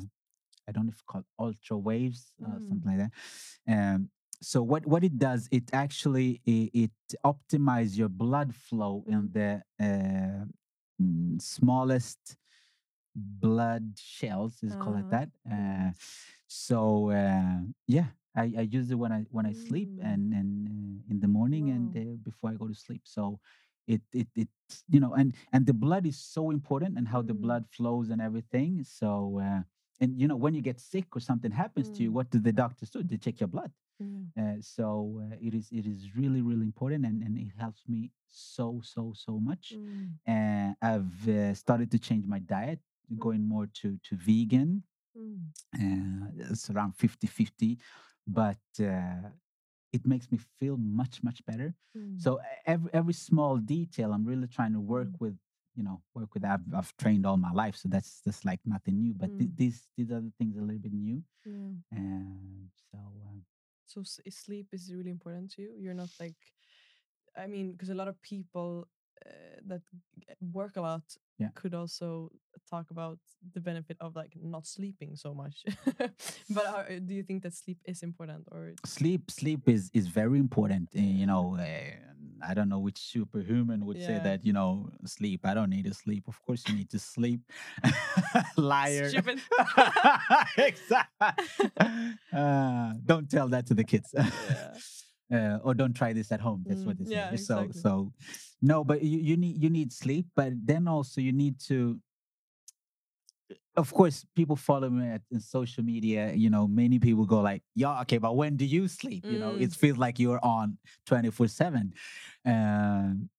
[0.67, 2.69] I don't know if it's called ultra waves or Mm.
[2.69, 3.11] something like that.
[3.73, 4.09] Um,
[4.41, 6.91] so what what it does, it actually it, it
[7.25, 9.33] optimizes your blood flow in Mhm.
[9.33, 10.45] the uh,
[11.01, 12.37] mm, smallest
[13.15, 15.09] blood shells, is called like Uh-huh.
[15.09, 15.29] that.
[15.49, 15.91] Uh,
[16.49, 20.05] so uh, yeah, I, I use it when I when I sleep Mm.
[20.13, 23.03] and and uh, in the morning and uh, before I go to sleep.
[23.05, 23.39] So
[23.87, 24.49] it it it
[24.89, 27.41] you know and and the blood is so important and how the Mm.
[27.41, 28.83] blood flows and everything.
[28.83, 29.61] So uh,
[30.01, 32.13] and you know when you get sick or something happens to you, Mm.
[32.15, 33.03] what do the doctors do?
[33.03, 33.71] They check your blood.
[34.39, 38.11] Uh, so uh, it is it is really really important and, and it helps me
[38.27, 39.77] so so so much.
[40.27, 40.75] Mm.
[40.81, 42.79] I've uh, started to change my diet,
[43.17, 44.83] going more to to vegan.
[45.17, 45.49] Mm.
[45.75, 47.77] Uh, it's around 50 50
[48.27, 49.29] but uh,
[49.93, 52.19] it makes me feel much much better Mm.
[52.21, 55.19] so every every small detail i'm really trying to work Mm.
[55.19, 55.37] with
[55.75, 58.99] you know work with i've, I've trained all my life so that's just like nothing
[58.99, 59.57] new but th- Mm.
[59.57, 61.73] these these other things are a little bit new Yeah.
[61.91, 63.39] and so uh,
[63.85, 65.71] So sleep is really important to you.
[65.81, 66.37] You're not like,
[67.35, 68.87] I mean, because a lot of people
[69.25, 69.29] uh,
[69.67, 69.81] that
[70.53, 71.03] work a lot
[71.39, 71.51] Yeah.
[71.55, 72.29] could also
[72.69, 73.19] talk about
[73.55, 75.63] the benefit of like not sleeping so much.
[76.55, 78.73] but are, do you think that sleep is important or?
[78.85, 83.85] sleep sleep is is very important uh, you know uh, i don't know which superhuman
[83.85, 86.89] would say that you know sleep i don't need to sleep of course you need
[86.89, 87.41] to sleep
[88.57, 89.39] liar Stupid.
[90.57, 91.45] exactly
[92.33, 94.23] uh, don't tell that to the kids Yeah.
[95.31, 97.73] Uh, or don't try this at home that's what Mm, they say yeah, so exactly.
[97.73, 98.11] so
[98.61, 101.99] no but you, you need you need sleep but then also you need to
[103.75, 106.33] of course, people follow me at, in social media.
[106.33, 109.55] You know, many people go like, "Yeah, okay, but when do you sleep?" You know,
[109.55, 109.75] it Mm.
[109.75, 111.93] feels like you're on twenty four seven.
[112.45, 113.29] Um,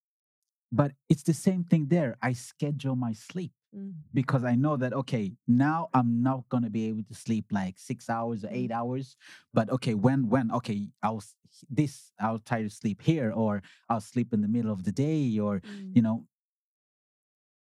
[0.72, 2.16] But it's the same thing there.
[2.22, 3.94] I schedule my sleep Mm.
[4.12, 8.10] because I know that okay, now I'm not gonna be able to sleep like six
[8.10, 8.56] hours or Mm.
[8.56, 9.16] eight hours.
[9.54, 11.22] But okay, when when okay, I'll
[11.68, 15.38] this I'll try to sleep here, or I'll sleep in the middle of the day,
[15.38, 15.94] or Mm.
[15.94, 16.26] you know,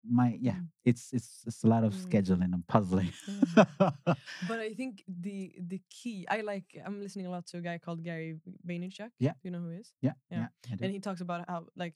[0.04, 0.68] my yeah, Mm.
[0.86, 2.06] it's it's it's a lot of Mm.
[2.08, 3.12] scheduling and puzzling.
[4.48, 7.78] But I think the the key I like I'm listening a lot to a guy
[7.78, 9.12] called Gary Vaynerchuk.
[9.20, 9.34] Yeah.
[9.44, 9.92] You know who he is?
[10.02, 10.48] yeah, Yeah.
[10.70, 11.96] yeah, And he talks about how like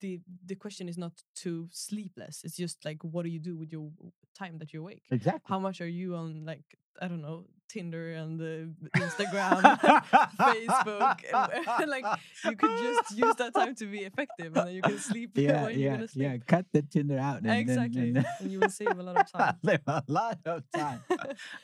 [0.00, 1.12] the the question is not
[1.44, 2.42] to sleep less.
[2.44, 3.90] It's just like what do you do with your
[4.34, 5.04] time that you're awake?
[5.10, 5.48] exactly.
[5.52, 6.64] How much are you on like
[7.02, 8.70] I don't know Tinder and uh,
[9.02, 9.58] Instagram,
[10.38, 11.18] Facebook?
[11.82, 12.06] and, like
[12.44, 15.66] you could just use that time to be effective, and then you can sleep yeah,
[15.68, 16.22] yeah, gonna sleep.
[16.22, 16.36] yeah.
[16.46, 17.38] Cut the Tinder out.
[17.42, 19.58] And then- exactly, and and you will save a lot of time.
[19.90, 21.00] A lot of time.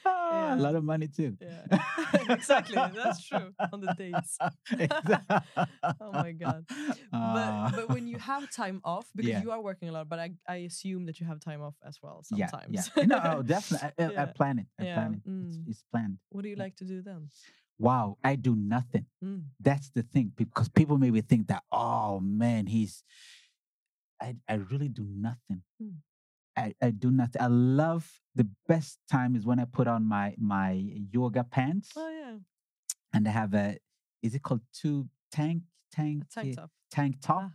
[0.04, 0.54] Ah, Yeah.
[0.58, 1.36] A lot of money too.
[1.40, 1.78] Yeah,
[2.28, 2.74] exactly.
[2.74, 4.34] That's true on the dates.
[6.02, 6.66] Oh my God.
[7.12, 7.70] Ah.
[7.70, 9.42] But but when you have time off, because Yeah.
[9.46, 11.98] you are working a lot, but I I assume that you have time off as
[12.02, 12.66] well sometimes.
[12.74, 12.82] yeah.
[12.96, 13.04] yeah.
[13.06, 13.86] No, oh, definitely.
[13.94, 14.66] I, I, I plan it.
[14.78, 15.22] I Yeah, plan it.
[15.24, 15.68] It's, mm.
[15.70, 15.99] it's planned.
[16.30, 17.28] What do you like to do then?
[17.78, 19.06] Wow, I do nothing.
[19.24, 19.44] Mm.
[19.58, 23.02] That's the thing because people maybe think that oh man, he's.
[24.20, 25.62] I I really do nothing.
[25.82, 25.96] Mm.
[26.56, 27.40] I, I do nothing.
[27.40, 30.72] I love the best time is when I put on my my
[31.10, 32.36] yoga pants Oh yeah,
[33.14, 33.78] and I have a
[34.22, 36.70] is it called two tank tank a tank top.
[36.90, 37.42] tank top.
[37.44, 37.50] Ah.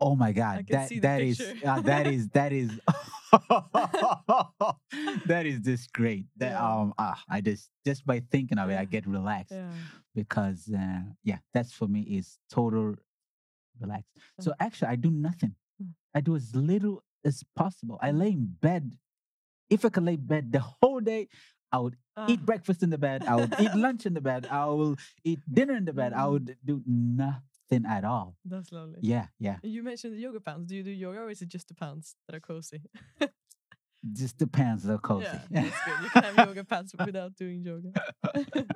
[0.00, 2.80] Oh my god, that that is uh, that is that is
[5.26, 6.26] that is just great.
[6.36, 6.66] That Yeah.
[6.80, 9.72] um ah, I just just by thinking of it, I get relaxed Yeah.
[10.14, 12.96] because uh, yeah, that's for me is total
[13.80, 14.04] relax.
[14.40, 15.54] So actually, I do nothing.
[15.82, 15.92] Mm.
[16.14, 17.98] I do as little as possible.
[18.00, 18.18] I Mm.
[18.18, 18.96] lay in bed.
[19.68, 21.28] If I could lay in bed the whole day,
[21.72, 23.24] I would eat Ah, breakfast in the bed.
[23.26, 24.46] I would eat lunch in the bed.
[24.50, 26.12] I will eat dinner in the bed.
[26.12, 26.30] I Mm.
[26.32, 28.36] would do nothing at all.
[28.44, 28.98] that's lovely.
[29.00, 29.56] Yeah, yeah.
[29.62, 30.66] You mentioned the yoga pants.
[30.66, 32.82] Do you do yoga or is it just the pants that are cozy?
[34.12, 35.26] Just depends, are cozy.
[35.26, 36.04] Yeah, that's good.
[36.04, 37.92] You can have yoga pants without doing yoga.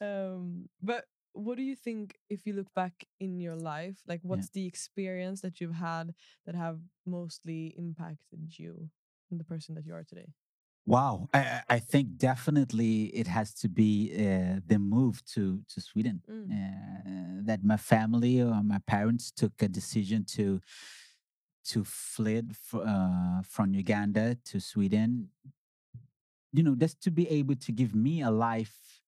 [0.00, 3.98] um, but what do you think if you look back in your life?
[4.06, 6.14] Like, what's the experience that you've had
[6.46, 8.88] that have mostly impacted you
[9.30, 10.32] and the person that you are today?
[10.88, 16.22] Wow, I, I- think definitely it has to be uh, the move to to Sweden.
[16.30, 16.48] Mm.
[16.50, 20.60] Uh, that my family or my parents took a decision to
[21.64, 22.42] to flee
[22.74, 25.28] uh, from Uganda to Sweden.
[26.52, 29.02] You know, just to be able to give me a life.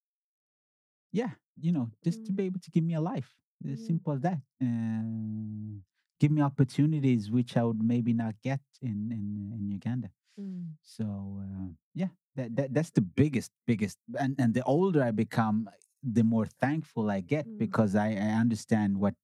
[1.13, 2.37] Yeah, you know, just to Mm.
[2.37, 3.37] be able to give me a life.
[3.65, 3.87] As Mm.
[3.87, 4.41] simple as that.
[4.63, 5.81] Uh,
[6.21, 10.11] give me opportunities which I would maybe not get in in, in Uganda.
[10.41, 10.67] Mm.
[10.83, 11.05] So
[11.43, 15.69] uh, yeah, that, that that's the biggest biggest and and the older I become,
[16.03, 17.59] the more thankful I get Mm.
[17.59, 19.15] because I, I understand what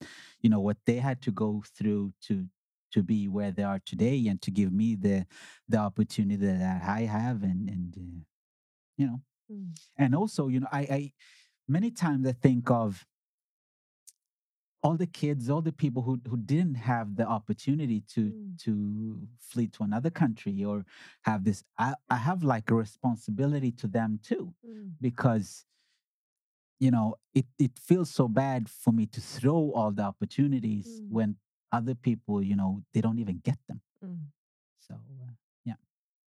[0.43, 2.47] you know what they had to go through to
[2.93, 5.27] to be where they are today and to give me the
[5.69, 8.21] the opportunity that I have and and uh,
[8.99, 9.79] you know Mm.
[9.97, 11.13] and also you know I, I
[11.69, 13.07] many times I think of
[14.87, 18.59] all the kids, all the people who who didn't have the opportunity to Mm.
[18.64, 18.72] to
[19.51, 20.85] flee to another country or
[21.29, 21.59] have this.
[21.87, 24.92] I, I have like a responsibility to them too Mm.
[25.01, 25.49] because
[26.79, 31.11] you know it it feels so bad for me to throw all the opportunities Mm.
[31.16, 31.29] when
[31.72, 33.81] other people you know they don't even get them.
[34.05, 34.27] Mm.
[34.87, 35.33] So uh,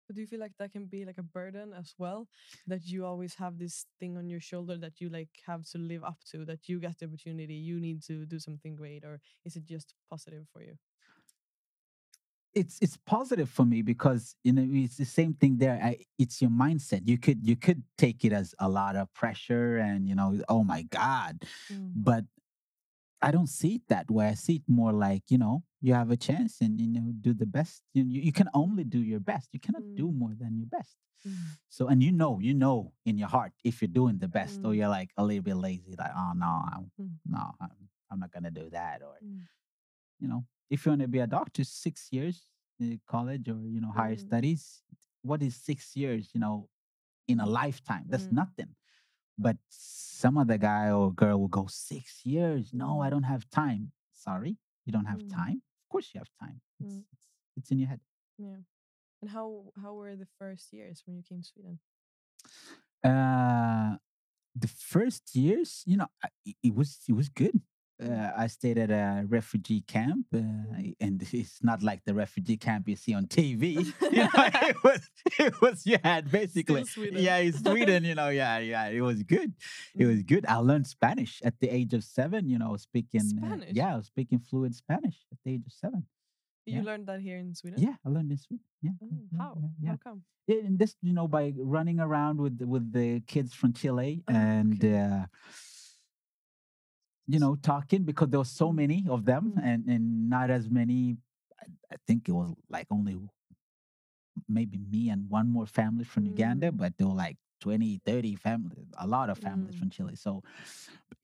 [0.07, 2.27] But do you feel like that can be like a burden as well?
[2.67, 6.03] That you always have this thing on your shoulder that you like have to live
[6.03, 9.55] up to, that you get the opportunity, you need to do something great, or is
[9.55, 10.75] it just positive for you?
[12.53, 16.39] it's it's positive for me because you know it's the same thing there I, it's
[16.41, 20.13] your mindset you could you could take it as a lot of pressure and you
[20.13, 21.95] know oh my god Mm.
[21.95, 22.25] but
[23.23, 26.11] i don't see it that way i see it more like you know you have
[26.11, 29.19] a chance and you know do the best you, you, you can only do your
[29.19, 30.17] best you cannot do Mm.
[30.21, 31.35] more than your best Mm.
[31.69, 34.71] so and you know you know in your heart if you're doing the best or
[34.73, 34.77] Mm.
[34.77, 37.11] you're like a little bit lazy like oh no I'm, Mm.
[37.25, 37.71] no I'm,
[38.11, 39.41] I'm not gonna do that or Mm.
[40.19, 42.47] you know, if you want to be a doctor, six years
[42.79, 44.19] in college or you know higher Mm.
[44.27, 44.83] studies.
[45.21, 46.31] What is six years?
[46.33, 46.69] You know,
[47.27, 48.33] in a lifetime, that's Mm.
[48.41, 48.75] nothing.
[49.37, 52.73] But some other guy or girl will go six years.
[52.73, 53.11] No, I Mm.
[53.11, 53.91] don't have time.
[54.13, 55.33] Sorry, you don't have Mm.
[55.33, 55.61] time.
[55.83, 56.61] Of course, you have time.
[56.79, 57.05] It's Mm.
[57.11, 57.99] it's, it's in your head.
[58.37, 58.61] Yeah.
[59.21, 61.79] And how how were the first years when you came to Sweden?
[63.03, 63.97] Uh,
[64.55, 66.07] the first years, you know,
[66.45, 67.59] it, it was it was good.
[68.01, 70.39] Uh, I stayed at a refugee camp, uh,
[70.99, 73.85] and it's not like the refugee camp you see on TV.
[74.01, 78.03] you know, it was, it was, you had basically, yeah, it's Sweden.
[78.03, 79.53] You know, yeah, yeah, it was good.
[79.95, 80.45] It was good.
[80.47, 82.49] I learned Spanish at the age of seven.
[82.49, 83.69] You know, speaking, uh, Spanish?
[83.73, 86.05] yeah, I was speaking fluent Spanish at the age of seven.
[86.65, 86.83] You yeah.
[86.83, 87.81] learned that here in Sweden?
[87.81, 88.63] Yeah, I learned in Sweden.
[88.81, 89.57] Yeah, Oh, yeah, yeah, how?
[89.59, 89.89] Yeah, yeah.
[89.89, 90.23] How come?
[90.47, 94.33] Yeah, and this you know by running around with with the kids from Chile Oh,
[94.33, 95.25] and okay.
[97.27, 99.63] You know talking because there were so many of them Mm.
[99.69, 101.17] and and not as many.
[101.61, 103.15] I, I think it was like only
[104.47, 106.77] maybe me and one more family from Uganda, Mm.
[106.77, 109.79] but there were like 20, 30 families, a lot of families Mm.
[109.79, 110.15] from Chile.
[110.15, 110.43] So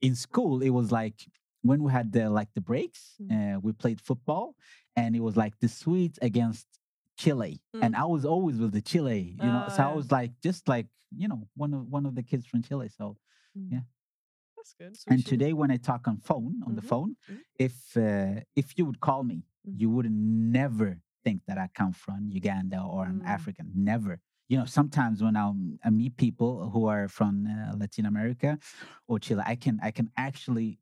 [0.01, 1.27] in school, it was like
[1.61, 3.29] when we had the like the breaks, Mm.
[3.55, 4.55] uh, we played football,
[4.95, 6.67] and it was like the Swedes against
[7.17, 7.99] Chile, and Mm.
[7.99, 9.63] I was always with the Chile, you know.
[9.67, 12.45] Ah, so I was like just like you know one of one of the kids
[12.45, 12.87] from Chile.
[12.89, 13.17] So
[13.57, 13.71] Mm.
[13.73, 13.81] Yeah.
[14.59, 14.95] That's good.
[14.97, 17.43] So and today when I talk on phone on the Mhm, phone, mhm.
[17.57, 19.79] if uh, if you would call me, Mhm.
[19.81, 23.25] you would never think that I come from Uganda or I'm Mm.
[23.25, 23.71] African.
[23.75, 24.19] Never.
[24.49, 28.57] You know, sometimes when I'm, I meet people who are from uh, Latin America
[29.07, 30.79] or Chile, I can I can actually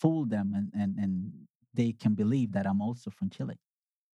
[0.00, 3.58] fool them and and and they can believe that I'm also from Chile.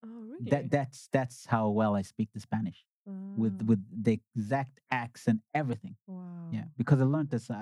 [0.03, 0.49] Oh, really?
[0.51, 5.41] That that's that's how well I speak the Spanish with Ah, with the exact accent,
[5.53, 5.95] everything.
[6.07, 6.49] wow.
[6.51, 7.53] Yeah, because I learned this uh,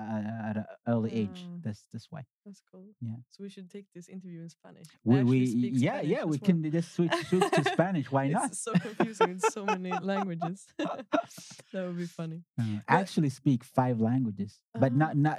[0.48, 1.46] at an early age.
[1.62, 2.22] That's this way.
[2.44, 2.84] That's cool.
[3.00, 3.16] Yeah.
[3.30, 4.86] So we should take this interview in Spanish.
[5.04, 5.38] We, we
[5.74, 6.46] yeah Spanish yeah we well.
[6.46, 8.10] can just switch switch to Spanish.
[8.12, 8.54] Why it's not?
[8.54, 10.66] so confusing in so many languages.
[10.78, 12.42] that would be funny.
[12.60, 14.96] Uh, I actually speak five languages, but Ah.
[15.02, 15.38] not not.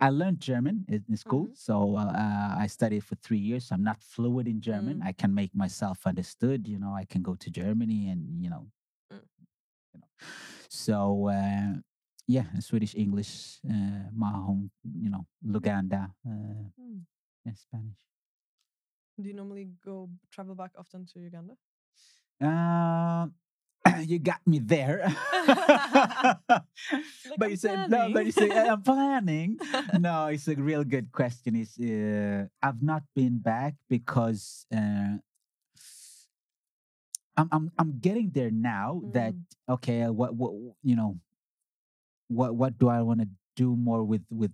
[0.00, 1.56] I learned German in, school, Mhm.
[1.56, 3.66] so uh, uh, I studied for three years.
[3.66, 5.00] So I'm not fluent in German.
[5.00, 5.06] Mm.
[5.06, 6.66] I can make myself understood.
[6.66, 8.42] You know, I can go to Germany and Mm.
[8.44, 8.66] you know.
[10.68, 11.80] So uh,
[12.26, 17.02] yeah, Swedish, English, uh, my home, you know, Luganda, uh, Hmm.
[17.44, 17.98] and Spanish.
[19.20, 21.54] Do you normally go travel back often to Uganda?
[22.40, 23.28] Uh,
[24.06, 25.04] you got me there.
[27.36, 28.10] but you said no.
[28.12, 28.50] But you say.
[28.50, 29.58] I'm planning.
[29.98, 31.56] no, it's a real good question.
[31.56, 35.18] Is uh, I've not been back because uh,
[37.40, 39.02] I'm I'm I'm getting there now.
[39.12, 39.74] That Mm.
[39.76, 41.16] okay, uh, what what you know,
[42.28, 44.52] what what do I want to do more with with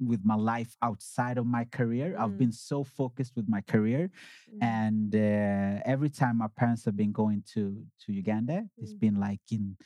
[0.00, 2.16] with my life outside of my career?
[2.18, 2.38] I've Mm.
[2.38, 4.10] been so focused with my career
[4.50, 4.62] Mm.
[4.62, 7.62] and uh, every time my parents have been going to
[8.02, 9.76] to Uganda, it's been like in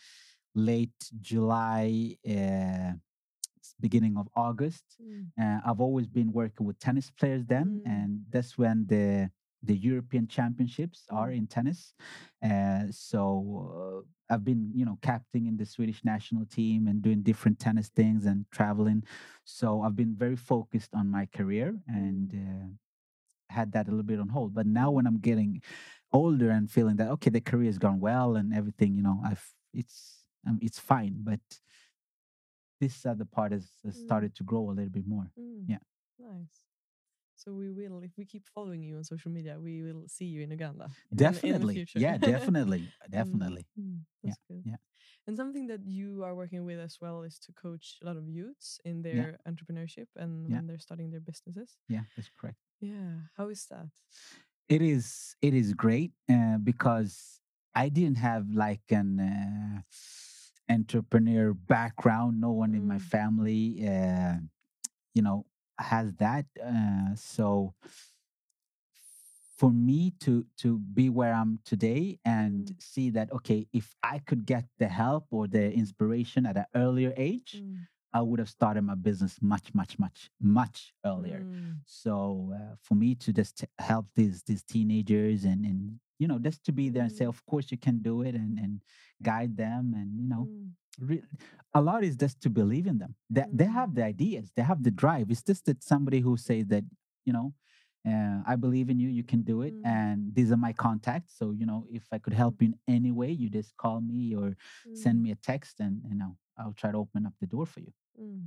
[0.54, 2.92] late July, uh,
[3.80, 4.84] beginning of August.
[5.02, 5.26] Mm.
[5.38, 7.92] Uh, I've always been working with tennis players then, Mm.
[7.94, 9.30] and that's when the
[9.62, 11.36] the European Championships are Mm.
[11.36, 11.94] in tennis.
[12.42, 17.22] Uh, so uh, I've been, you know, captaining in the Swedish national team and doing
[17.22, 19.04] different tennis things and traveling.
[19.44, 22.68] So I've been very focused on my career and uh,
[23.54, 24.54] had that a little bit on hold.
[24.54, 25.62] But now when I'm getting
[26.12, 29.54] older and feeling that okay, the career has gone well and everything, you know, I've
[29.72, 31.16] it's um, it's fine.
[31.22, 31.40] But
[32.80, 34.04] this other part has, has Mm.
[34.04, 35.30] started to grow a little bit more.
[35.38, 35.64] Mm.
[35.68, 35.78] Yeah.
[36.18, 36.65] Nice.
[37.36, 40.40] So we will, if we keep following you on social media, we will see you
[40.42, 40.88] in Uganda.
[41.12, 42.00] in in Definitely, future.
[42.00, 43.66] yeah, definitely, Mm, definitely.
[43.78, 44.64] mm, Yeah, good.
[44.64, 44.76] yeah.
[45.26, 48.28] And something that you are working with as well is to coach a lot of
[48.28, 50.56] youths in their entrepreneurship and Yeah.
[50.56, 51.76] when they're starting their businesses.
[51.88, 52.58] Yeah, that's correct.
[52.80, 53.28] Yeah.
[53.36, 53.90] How is that?
[54.68, 57.40] It is it is great uh, because
[57.74, 59.82] I didn't have like an uh,
[60.68, 62.40] entrepreneur background.
[62.40, 63.00] No one in my Mm.
[63.00, 64.38] family, uh,
[65.14, 65.46] you know,
[65.78, 66.46] has that.
[66.64, 67.74] Uh, so
[69.56, 72.82] for me to to be where I'm today and Mm.
[72.82, 77.14] see that okay, if I could get the help or the inspiration at an earlier
[77.16, 81.46] age, Mm, I would have started my business much, much, much, much earlier.
[81.46, 86.28] mm, So uh, for me to just t- help these these teenagers and and you
[86.28, 87.28] know just to be there and say, Mm.
[87.28, 88.82] of course you can do it and and
[89.22, 91.22] guide them and you know mm, re-
[91.74, 93.14] a lot is just to believe in them.
[93.30, 93.72] They they Mm.
[93.80, 95.30] have the ideas, they have the drive.
[95.30, 96.84] It's just that somebody who says that
[97.24, 97.54] you know.
[98.08, 99.08] Uh, I believe in you.
[99.08, 99.82] You can do it, Mm.
[99.82, 101.34] and these are my contacts.
[101.36, 104.34] So you know, if I could help you in any way, you just call me
[104.36, 104.56] or
[104.92, 107.66] send mm, me a text, and you know, I'll try to open up the door
[107.66, 107.92] for you.
[108.20, 108.46] mm.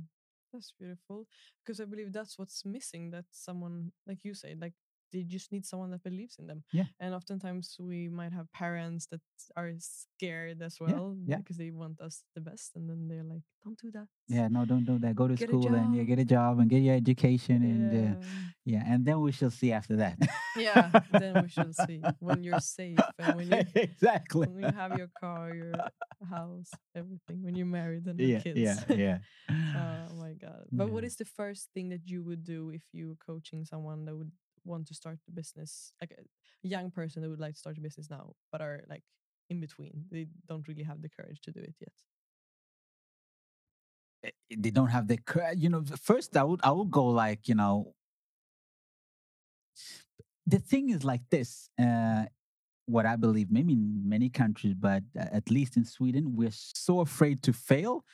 [0.52, 1.26] That's beautiful.
[1.64, 3.10] Because I believe that's what's missing.
[3.10, 4.74] That someone, like you say, like
[5.12, 6.62] they just need someone that believes in them.
[6.72, 6.84] Yeah.
[7.00, 9.20] And oftentimes we might have parents that
[9.56, 11.36] are scared as well yeah.
[11.38, 14.64] because they want us the best, and then they're like, "Don't do that." Yeah, no,
[14.64, 15.14] don't do that.
[15.14, 17.96] Go to Get school and yeah, get a job and get your education and uh,
[17.96, 18.16] Yeah.
[18.64, 20.18] yeah, and then we shall see after that.
[20.56, 24.46] Yeah, then we shall see when you're safe and when you exactly.
[24.48, 25.72] when you have your car, your
[26.28, 27.42] house, everything.
[27.42, 28.58] When you're married and Yeah, kids.
[28.58, 29.18] yeah, yeah.
[29.76, 30.66] oh my god!
[30.72, 31.08] But what Yeah.
[31.08, 34.30] is the first thing that you would do if you were coaching someone that would
[34.64, 36.22] want to start a business, like a
[36.66, 39.02] young person that would like to start a business now, but are like
[39.48, 40.04] in between?
[40.10, 41.92] They don't really have the courage to do it yet.
[44.24, 45.58] Eh, They don't have the courage.
[45.58, 47.94] You know, first I would I would go like you know.
[50.46, 51.70] The thing is like this.
[51.78, 52.24] Uh,
[52.86, 57.40] what I believe, maybe in many countries, but at least in Sweden, we're so afraid
[57.44, 58.04] to fail,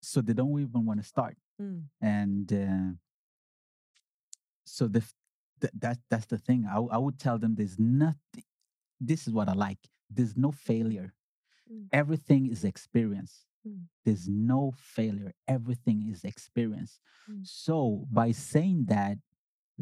[0.00, 1.36] so they don't even want to start.
[1.60, 1.84] Mm.
[2.00, 2.92] and uh,
[4.64, 5.04] so the
[5.64, 6.60] th- that that's the thing
[6.96, 8.44] I, would tell them there's nothing
[9.10, 9.82] this is what i like
[10.16, 11.10] there's no failure
[11.72, 11.86] Mm.
[11.92, 13.34] everything is experience
[13.66, 13.84] Mm.
[14.04, 14.60] there's no
[14.96, 16.92] failure everything is experience
[17.30, 17.42] Mm.
[17.64, 17.76] so
[18.20, 19.16] by saying that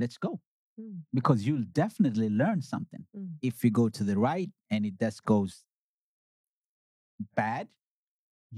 [0.03, 0.33] let's go
[0.81, 0.99] Mm.
[1.19, 3.31] because you'll definitely learn something Mm.
[3.51, 5.53] if you go to the right and it just goes
[7.35, 7.67] bad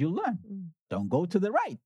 [0.00, 0.66] you learn Mm.
[0.90, 1.80] don't go to the right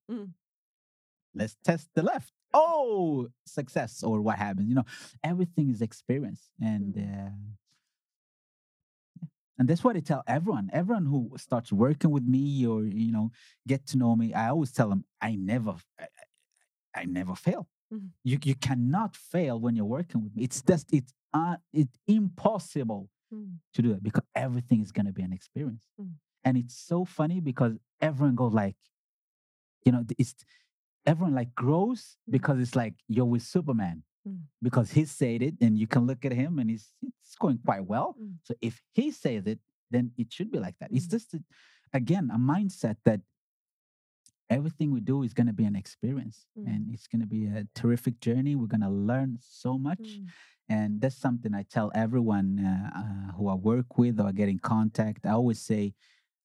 [1.35, 4.85] let's test the left oh success or what happens you know
[5.25, 7.29] everything is experience and Mm.
[7.29, 7.31] uh,
[9.59, 13.31] and that's what i tell everyone everyone who starts working with me or you know
[13.67, 16.07] get to know me i always tell them i never i,
[16.95, 18.11] I never fail Mhm.
[18.25, 23.09] you you cannot fail when you're working with me it's just it's uh, it's impossible
[23.31, 23.57] Mm.
[23.75, 26.13] to do it because everything is going to be an experience Mm.
[26.45, 28.77] and it's so funny because everyone goes like
[29.85, 30.35] you know it's
[31.11, 32.33] everyone like grows Mm.
[32.37, 34.41] because it's like you're with superman Mm.
[34.67, 36.87] because he said it and you can look at him and he's
[37.25, 38.35] it's going quite well Mm.
[38.47, 39.61] so if he says it
[39.95, 41.15] then it should be like that it's Mm.
[41.17, 41.41] just a,
[42.01, 43.21] again a mindset that
[44.51, 46.67] everything we do is going to be an experience Mm.
[46.71, 50.27] and it's going to be a terrific journey we're going to learn so much Mm.
[50.77, 54.59] and that's something I tell everyone uh, uh, who I work with or get in
[54.75, 55.21] contact.
[55.25, 55.95] I always say,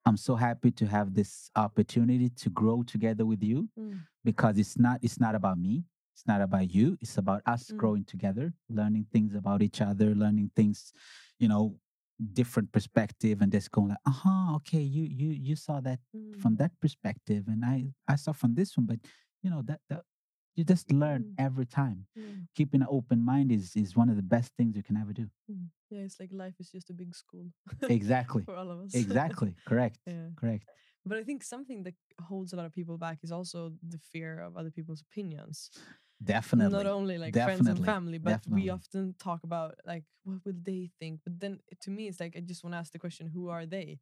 [0.05, 3.99] I'm so happy to have this opportunity to grow together with you Mm.
[4.23, 5.85] because it's not it's not about me.
[6.13, 6.97] It's not about you.
[7.01, 7.77] It's about us Mm.
[7.77, 10.93] growing together, learning things about each other, learning things,
[11.39, 11.79] you know,
[12.33, 16.39] different perspective, and just going like, uh huh, okay, you you you saw that Mm.
[16.41, 18.99] from that perspective, and I I saw from this one, but
[19.41, 20.03] you know that that
[20.55, 21.35] you just learn Mm.
[21.37, 22.05] every time
[22.55, 25.27] keeping an open mind is is one of the best things you can ever do.
[25.49, 25.67] Mm.
[25.89, 27.45] Yeah, it's like life is just a big school
[27.89, 28.43] Exactly.
[28.43, 28.93] for all of us.
[28.93, 29.55] Exactly.
[29.65, 29.99] Correct.
[30.07, 30.29] yeah.
[30.35, 30.65] Correct.
[31.05, 34.39] But I think something that holds a lot of people back is also the fear
[34.39, 35.69] of other people's opinions.
[36.23, 36.77] Definitely.
[36.77, 38.63] Not only like friends and family, but Definitely.
[38.63, 41.19] we often talk about like what will they think?
[41.25, 43.65] But then to me, it's like I just want to ask the question: Who are
[43.65, 43.99] they?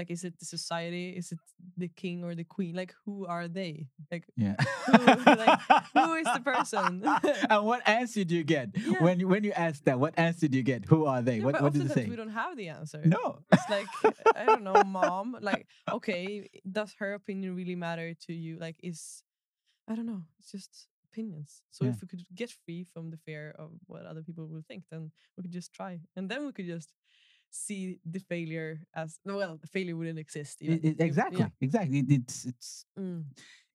[0.00, 1.10] Like, is it the society?
[1.20, 1.38] Is it
[1.76, 2.72] the king or the queen?
[2.74, 3.86] Like, who are they?
[4.10, 4.56] Like, yeah.
[4.88, 5.60] like,
[5.92, 7.04] who is the person?
[7.52, 9.04] and what answer do you get Yeah.
[9.04, 10.00] when you when you ask that?
[10.00, 10.88] What answer do you get?
[10.88, 11.36] Who are they?
[11.38, 12.06] Yeah, what what did they say?
[12.08, 13.00] we don't have the answer.
[13.04, 13.44] No.
[13.52, 13.88] It's like
[14.40, 15.36] I don't know, mom.
[15.40, 18.56] Like, okay, does her opinion really matter to you?
[18.56, 19.22] Like, is
[19.84, 20.22] I don't know.
[20.40, 21.60] It's just opinions.
[21.76, 21.92] So Yeah.
[21.92, 25.10] if we could get free from the fear of what other people will think, then
[25.36, 26.88] we could just try, and then we could just
[27.50, 29.58] see the failure as no well.
[29.60, 30.58] The failure wouldn't exist.
[30.62, 30.78] I- Even.
[30.84, 31.38] I- If- exactly.
[31.40, 31.48] yeah.
[31.60, 31.98] Exactly.
[32.00, 33.24] It- It's it's Mm,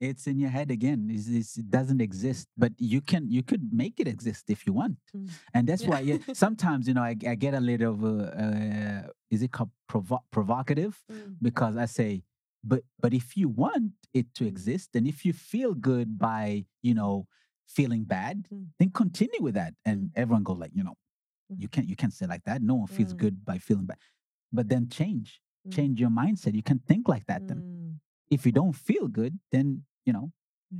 [0.02, 1.10] it's in your head again.
[1.10, 4.74] It's, it's, it doesn't exist, but you can you could make it exist if you
[4.74, 4.98] want.
[5.16, 5.90] mm, And that's Yeah.
[5.90, 9.02] why yeah, sometimes you know I, I get a little uh, uh,
[9.32, 12.24] is it called provo- provocative mm, because I say,
[12.64, 14.48] but but if you want it to Mm.
[14.54, 17.28] exist, and if you feel good by you know
[17.68, 18.68] feeling bad, Mm.
[18.80, 19.74] then continue with that.
[19.86, 20.96] And everyone go like, you know,
[21.52, 21.62] Mm.
[21.62, 22.62] you can't you can't say like that.
[22.62, 23.20] No one feels Mm.
[23.20, 23.98] good by feeling bad.
[24.52, 25.74] But then change, Mm.
[25.74, 26.56] change your mindset.
[26.56, 27.44] You can think like that.
[27.48, 28.00] Then mm.
[28.30, 30.32] if you don't feel good, then you know,
[30.72, 30.80] Yeah.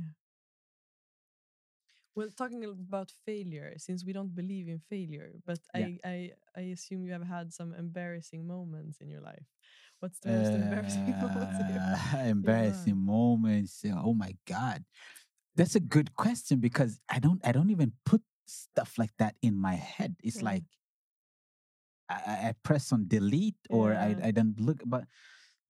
[2.14, 5.86] Well, talking about failure, since we don't believe in failure, but Yeah.
[5.86, 9.44] I, I, I assume you have had some embarrassing moments in your life.
[10.00, 13.84] What's the most embarrassing moments Uh, embarrassing moments.
[13.84, 14.84] uh, Oh my god,
[15.56, 19.54] that's a good question because I don't I don't even put stuff like that in
[19.56, 20.16] my head.
[20.22, 20.44] It's Yeah.
[20.54, 20.64] like
[22.08, 24.04] I, I- press on delete or Yeah.
[24.22, 24.80] I I don't look.
[24.86, 25.04] But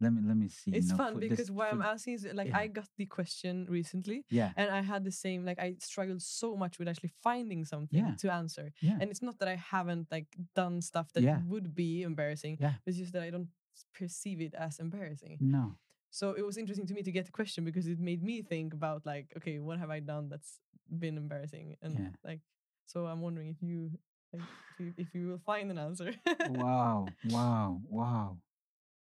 [0.01, 0.73] let me let me see.
[0.73, 2.59] It's know, fun for because why I'm asking is like yeah.
[2.59, 6.55] I got the question recently yeah and I had the same like I struggled so
[6.55, 8.15] much with actually finding something Yeah.
[8.23, 8.73] to answer.
[8.83, 11.41] yeah And it's not that I haven't like done stuff that Yeah.
[11.49, 12.59] would be embarrassing.
[12.61, 12.75] Yeah.
[12.85, 13.49] It's just that I don't
[13.95, 15.39] perceive it as embarrassing.
[15.41, 15.65] no
[16.11, 18.75] So it was interesting to me to get the question because it made me think
[18.75, 21.77] about like, okay, what have I done that's been embarrassing?
[21.83, 21.93] And
[22.25, 22.41] like,
[22.87, 23.91] so I'm wondering if you,
[24.33, 24.41] if
[24.79, 26.13] you, if you will find an answer.
[26.49, 28.37] wow wow wow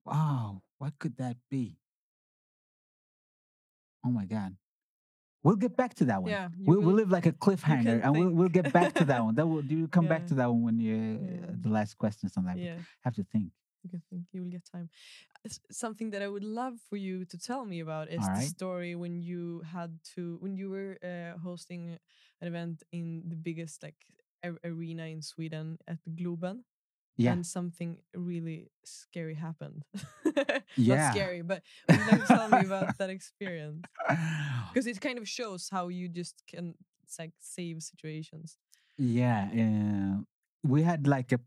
[0.05, 1.77] wow what could that be?
[4.05, 4.57] Oh my god.
[5.43, 6.31] we'll get back to that one.
[6.31, 9.35] Yeah, we'll, we'll live like a cliffhanger, and we'll we'll get back to that one.
[9.35, 11.47] That will you come back to that one when you Yeah.
[11.65, 12.59] the last questions on that.
[12.59, 13.53] Yeah, have to think.
[13.83, 14.89] you can think you will get time.
[15.45, 18.95] S- Something that I would love for you to tell me about is the story
[18.95, 21.99] when you had to when you were uh, hosting
[22.41, 23.97] an event in the biggest like
[24.45, 26.65] a- arena in Sweden at Globen.
[27.17, 29.85] Yeah, and something really scary happened.
[30.77, 30.97] Yeah.
[30.97, 33.85] Not scary, but like tell me about that experience?
[34.73, 36.75] Because it kind of shows how you just can
[37.19, 38.57] like save situations.
[38.97, 39.49] yeah.
[39.53, 40.23] Uh,
[40.63, 41.41] we had like a,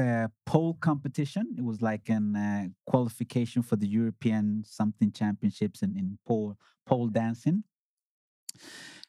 [0.00, 1.44] uh pole competition.
[1.58, 7.08] It was like an uh, qualification for the European something championships in in pole pole
[7.08, 7.64] dancing.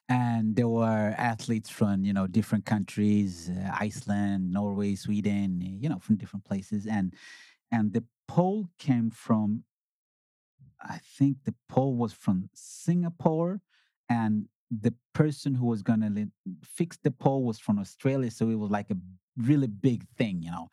[0.10, 6.00] And there were athletes from you know different countries uh, iceland norway sweden you know
[6.00, 6.86] from different places.
[6.88, 7.14] And
[7.72, 9.64] and the pole came from
[10.82, 13.62] i think the pole was from singapore.
[14.10, 16.28] And the person who was gonna li-
[16.64, 18.32] fix the pole was from australia.
[18.32, 18.98] So it was like a
[19.38, 20.70] really big thing you know.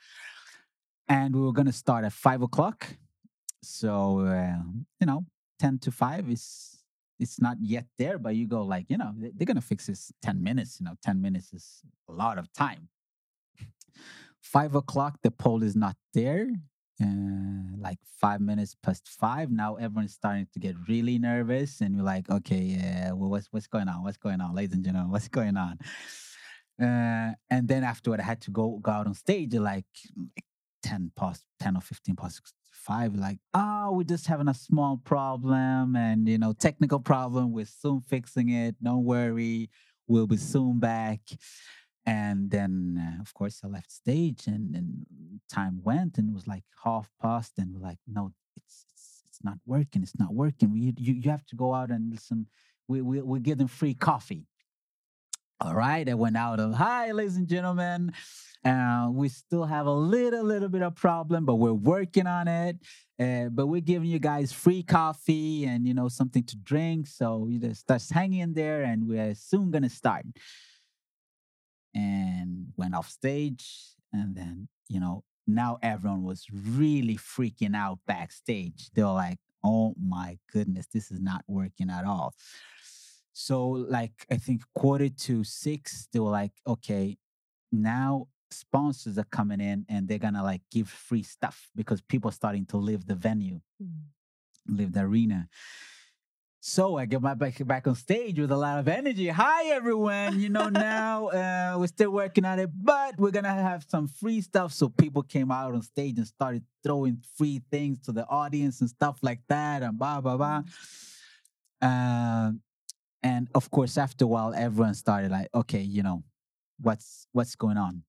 [1.09, 2.97] And we were gonna start at five o'clock.
[3.62, 4.62] So uh,
[5.01, 5.24] you know
[5.59, 6.78] 10 to 5 is
[7.19, 10.12] it's not yet there, but you go like, you know, they- they're gonna fix this
[10.23, 10.81] 10 minutes.
[10.81, 12.89] You know, 10 minutes is a lot of time.
[14.41, 16.49] Five o'clock, the pole is not there.
[17.03, 19.51] Uh, like five minutes past five.
[19.51, 23.69] Now everyone's starting to get really nervous, and you're like, okay, yeah, well, what's what's
[23.69, 24.03] going on?
[24.03, 25.11] What's going on, ladies and gentlemen?
[25.12, 25.79] What's going on?
[26.81, 29.87] Uh, and then afterward, I had to go go out on stage at like,
[30.83, 32.41] 10 past 10 or 15 past
[32.89, 37.53] five like oh we're just having a small problem and you know technical problem.
[37.53, 38.74] We're soon fixing it.
[38.82, 39.70] Don't worry.
[40.07, 41.20] We'll be soon back.
[42.07, 45.05] And then uh, of course i left stage and, and
[45.53, 49.45] time went and it was like half past and we're like no it's it's, it's
[49.45, 50.03] not working.
[50.03, 50.72] It's not working.
[50.72, 52.47] We, you, you have to go out and listen.
[52.89, 54.47] We, we, we give them free coffee
[55.61, 58.13] all right, I went out of hi, ladies and gentlemen.
[58.65, 62.77] Uh, we still have a little, little bit of problem, but we're working on it.
[63.19, 67.09] Uh, but we're giving you guys free coffee and you know something to drink.
[67.09, 70.27] So you just just hang in there, and we're soon gonna start.
[71.93, 78.91] And went off stage, and then you know now everyone was really freaking out backstage.
[78.95, 82.35] They were like, "Oh my goodness, this is not working at all."
[83.41, 87.16] So, like, I think quarter to six, they were like, okay,
[87.70, 92.32] now sponsors are coming in and they're gonna like give free stuff because people are
[92.32, 93.61] starting to leave the venue,
[94.66, 95.49] leave the arena.
[96.59, 99.28] So I get my back back on stage with a lot of energy.
[99.28, 103.86] Hi everyone, you know now uh, we're still working on it, but we're gonna have
[103.89, 104.72] some free stuff.
[104.72, 108.91] So people came out on stage and started throwing free things to the audience and
[108.91, 110.62] stuff like that, and blah blah blah.
[111.80, 112.51] Uh,
[113.23, 116.23] and of course after a while everyone started like okay you know
[116.81, 118.03] what's what's going on?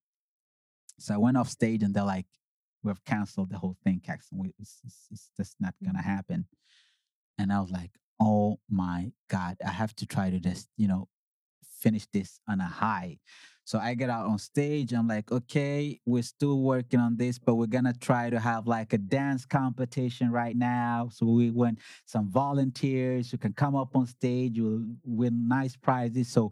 [0.99, 2.27] So i went off stage and they're like
[2.83, 4.53] we've canceled the whole thing Caxton.
[4.59, 5.87] It's, it's, it's just not mm.
[5.87, 6.45] gonna happen.
[7.37, 11.07] And i was like oh my god i have to try to just you know
[11.79, 13.17] finish this on a high
[13.69, 17.53] so i get out on stage i'm like okay we're still working on this but
[17.53, 21.09] we're gonna try to have like a dance competition right now.
[21.11, 26.29] So we went some volunteers who can come up on stage you'll win nice prizes.
[26.31, 26.51] So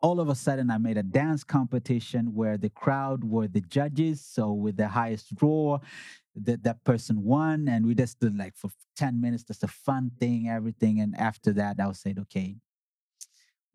[0.00, 4.24] all of a sudden i made a dance competition where the crowd were the judges
[4.24, 5.80] so with the highest roar
[6.34, 10.10] that that person won and we just did like for 10 minutes just a fun
[10.20, 12.56] thing everything and after that i was said okay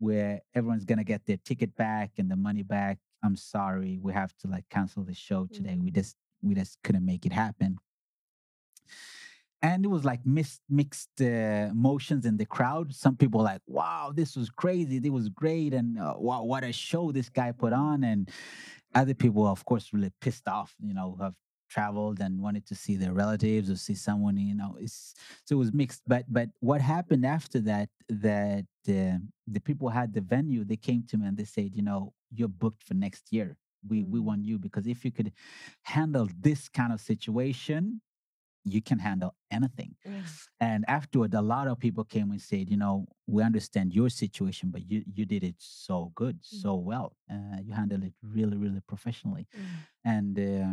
[0.02, 4.36] where everyone's gonna get their ticket back and the money back i'm sorry we have
[4.36, 7.78] to like cancel the show today we just we just couldn't make it happen
[9.62, 12.92] and it was like mixed mixed uh, emotions in the crowd.
[12.92, 14.96] Some people were like, "Wow, this was crazy!
[14.96, 18.28] It was great!" and uh, "Wow, what a show this guy put on!" And
[18.94, 20.74] other people, of course, really pissed off.
[20.84, 21.34] You know, have
[21.74, 24.36] traveled and wanted to see their relatives or see someone.
[24.52, 25.14] You know, it's
[25.46, 26.02] so it was mixed.
[26.12, 27.88] But but what happened after that?
[28.08, 29.18] That uh,
[29.54, 30.64] the people had the venue.
[30.64, 33.48] They came to me and they said, "You know, you're booked for next year.
[33.90, 34.24] We we Mm.
[34.28, 35.32] want you because if you could
[35.96, 38.00] handle this kind of situation."
[38.64, 39.96] You can handle anything.
[40.04, 40.22] Yeah.
[40.60, 44.70] And afterward, a lot of people came and said, you know, we understand your situation,
[44.70, 47.16] but you you did it so good, so well.
[47.32, 49.86] Uh, you handled it really, really professionally, Mm.
[50.04, 50.72] and uh,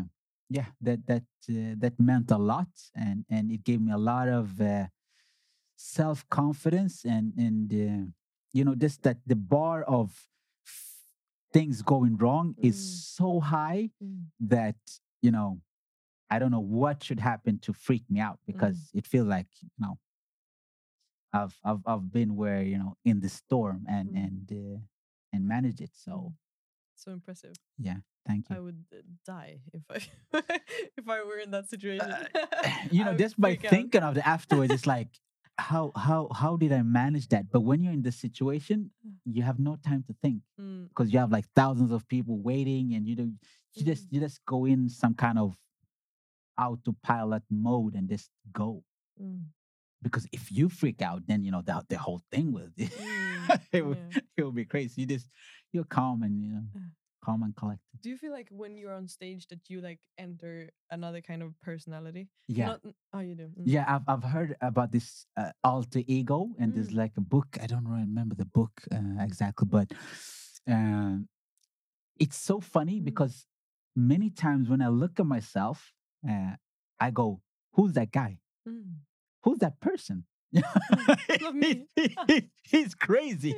[0.50, 4.28] yeah, that that uh, that meant a lot, and and it gave me a lot
[4.28, 4.88] of uh,
[5.76, 8.12] self confidence, and and uh,
[8.54, 10.10] you know, just that the bar of
[10.66, 10.98] f-
[11.54, 13.18] things going wrong is Mm.
[13.18, 14.26] so high Mm.
[14.40, 14.78] that
[15.22, 15.62] you know
[16.30, 19.70] I don't know what should happen to freak me out because it feels like you
[19.80, 19.98] know
[21.34, 24.24] I've I've I've been where you know in the storm and Mm.
[24.26, 24.80] and uh,
[25.34, 25.92] and managed it.
[25.94, 26.34] So
[27.00, 27.56] So impressive.
[27.78, 27.98] yeah,
[28.28, 28.56] thank you.
[28.58, 30.00] I would uh, die if I
[31.00, 32.12] if I were in that situation.
[32.12, 33.72] Uh, you know, just by freak out.
[33.72, 35.08] thinking of it afterwards, it's like,
[35.58, 37.50] how how how did I manage that?
[37.52, 38.92] But when you're in the situation,
[39.26, 42.94] you have no time to think Mm, because you have like thousands of people waiting,
[42.96, 43.32] and you do
[43.76, 44.14] you just Mm.
[44.14, 45.56] you just go in some kind of
[46.58, 48.84] autopilot mode and just go.
[49.22, 49.44] mm,
[50.02, 53.86] Because if you freak out, then you know the the whole thing will mm, it
[53.86, 54.20] will yeah.
[54.38, 55.02] it will be crazy.
[55.02, 55.30] You just
[55.74, 56.90] you're calm and you know Uh.
[57.24, 58.00] calm and collected.
[58.02, 61.54] Do you feel like when you're on stage that you like enter another kind of
[61.62, 62.30] personality?
[62.48, 62.68] Yeah.
[62.68, 62.82] Not,
[63.14, 63.48] oh, you do.
[63.48, 63.64] Mm.
[63.66, 66.98] Yeah, I've I've heard about this uh, alter ego, and there's Mm.
[67.04, 67.58] like a book.
[67.62, 69.92] I don't remember the book uh, exactly, but
[70.68, 71.28] um,
[72.20, 73.06] it's so funny Mm.
[73.06, 73.46] because
[73.96, 75.94] many times when I look at myself,
[76.28, 76.56] uh,
[77.00, 77.42] I go,
[77.76, 78.40] "Who's that guy?
[78.68, 79.04] Mm.
[79.44, 81.88] Who's that person?" Not me.
[82.64, 83.56] he's crazy.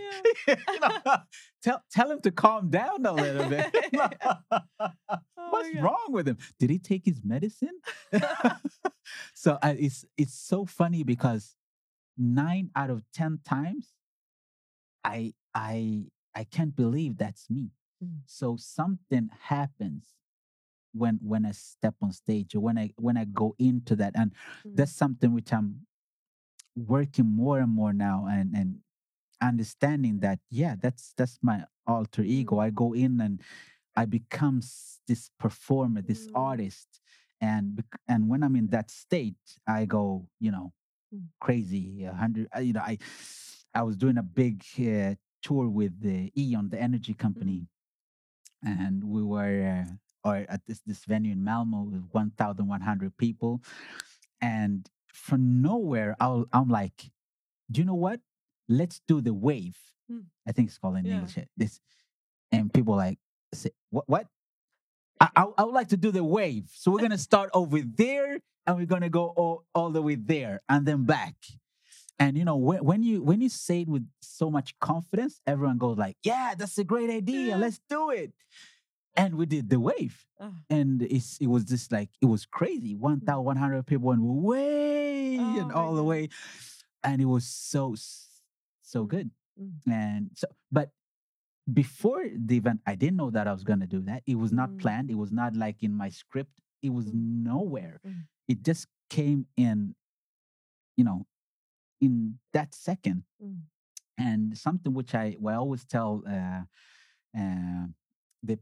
[0.47, 1.17] You know,
[1.63, 3.73] tell tell him to calm down a little bit.
[5.37, 5.83] Oh What's God.
[5.83, 6.37] wrong with him?
[6.59, 7.79] Did he take his medicine?
[9.33, 11.55] so I, it's it's so funny because
[12.17, 13.93] nine out of ten times,
[15.03, 17.71] I I I can't believe that's me.
[18.03, 18.19] Mm.
[18.25, 20.05] So something happens
[20.93, 24.31] when when I step on stage or when I when I go into that, and
[24.67, 24.75] Mm.
[24.77, 25.87] that's something which I'm
[26.75, 28.79] working more and more now, and and
[29.41, 32.59] understanding that yeah, that's that's my alter ego.
[32.59, 33.41] I go in and
[33.95, 34.61] I become
[35.07, 36.31] this performer, this Mm.
[36.35, 37.01] artist,
[37.41, 39.35] and and when I'm in that state,
[39.67, 40.73] I go, you know,
[41.13, 41.27] Mm.
[41.39, 42.03] crazy.
[42.05, 42.97] A hundred, uh, you know, I
[43.73, 47.67] I was doing a big uh, tour with the Eon, the energy company,
[48.63, 53.61] and we were uh, or at this this venue in Malmo with 1,100 people,
[54.41, 57.11] and from nowhere, I'll, I'm like,
[57.69, 58.19] do you know what?
[58.67, 59.77] Let's do the wave.
[60.11, 60.25] Mm.
[60.47, 61.15] I think it's called in Yeah.
[61.15, 61.37] English.
[61.57, 61.79] This,
[62.51, 63.19] and people like
[63.53, 64.07] say, what?
[64.07, 64.27] What?
[65.19, 66.69] I, I, I would like to do the wave.
[66.73, 70.61] So we're gonna start over there, and we're gonna go all, all the way there,
[70.67, 71.35] and then back.
[72.19, 75.77] And you know when, when you when you say it with so much confidence, everyone
[75.77, 77.47] goes like, "Yeah, that's a great idea.
[77.49, 77.55] Yeah.
[77.57, 78.33] Let's do it."
[79.15, 80.25] And we did the wave,
[80.69, 82.95] and it's it was just like it was crazy.
[82.95, 86.29] One thousand one hundred people and way Oh and all the way,
[87.03, 87.95] and it was so
[88.81, 89.07] so Mm.
[89.09, 89.31] good.
[89.59, 89.71] Mm.
[89.91, 90.91] And so, but
[91.71, 94.23] before the event, I didn't know that I was gonna do that.
[94.25, 94.79] It was not Mm.
[94.79, 95.11] planned.
[95.11, 96.51] It was not like in my script.
[96.81, 97.43] It was Mm.
[97.43, 97.99] nowhere.
[98.05, 98.27] Mm.
[98.47, 99.95] It just came in,
[100.97, 101.27] you know,
[101.99, 103.23] in that second.
[103.43, 103.63] Mm.
[104.17, 106.63] And something which I, well, I always tell uh,
[107.37, 107.87] uh,
[108.43, 108.59] the,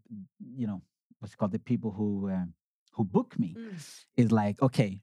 [0.56, 0.82] you know,
[1.20, 2.46] what's it called the people who uh,
[2.94, 4.04] who book me Mm.
[4.18, 5.02] is like, okay,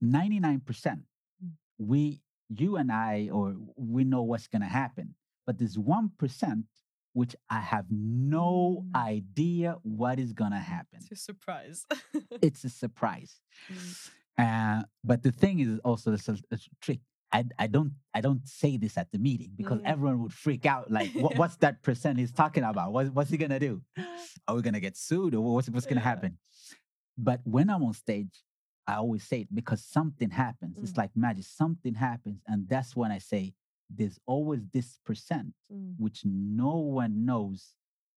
[0.00, 1.00] ninety nine percent,
[1.44, 1.52] Mm.
[1.78, 5.14] we, you and I, or we know what's gonna happen,
[5.46, 6.66] but there's one percent
[7.14, 8.94] which I have no Mm.
[8.96, 11.00] idea what is gonna happen.
[11.02, 11.86] It's a surprise.
[12.42, 13.40] It's a surprise.
[13.70, 14.10] Mm.
[14.38, 17.00] Uh, but the thing is also there's a, a trick.
[17.32, 19.86] I, I don't I don't say this at the meeting because Mm.
[19.86, 20.90] everyone would freak out.
[20.90, 22.92] Like, what, what's that percent he's talking about?
[22.92, 23.82] What, what's he gonna do?
[24.46, 26.04] Are we gonna get sued or what's what's gonna Yeah.
[26.04, 26.38] happen?
[27.16, 28.42] But when I'm on stage,
[28.86, 30.76] I always say it because something happens.
[30.78, 30.98] It's Mm.
[30.98, 31.44] like magic.
[31.44, 33.54] Something happens, and that's when I say
[33.88, 35.94] there's always this percent Mm.
[35.98, 37.76] which no one knows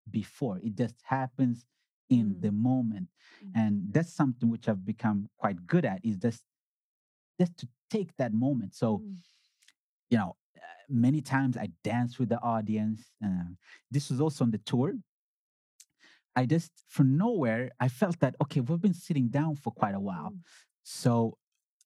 [0.10, 0.60] before.
[0.60, 1.66] It just happens
[2.10, 2.42] in Mm.
[2.42, 3.08] the moment.
[3.44, 3.52] Mm.
[3.56, 6.44] And that's something which I've become quite good at is just
[7.40, 7.68] just to
[7.98, 8.72] take that moment.
[8.82, 9.16] So, Mm.
[10.12, 10.62] you know, uh,
[11.06, 13.02] many times I dance with the audience.
[13.26, 13.50] Uh,
[13.92, 14.94] this was also on the tour.
[16.36, 20.00] I just, from nowhere, I felt that, okay, we've been sitting down for quite a
[20.10, 20.32] while.
[20.32, 20.40] Mm.
[20.84, 21.38] So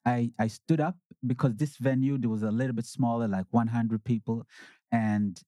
[0.06, 0.98] I I stood up
[1.32, 4.38] because this venue there was a little bit smaller, like 100 people,
[4.92, 5.40] and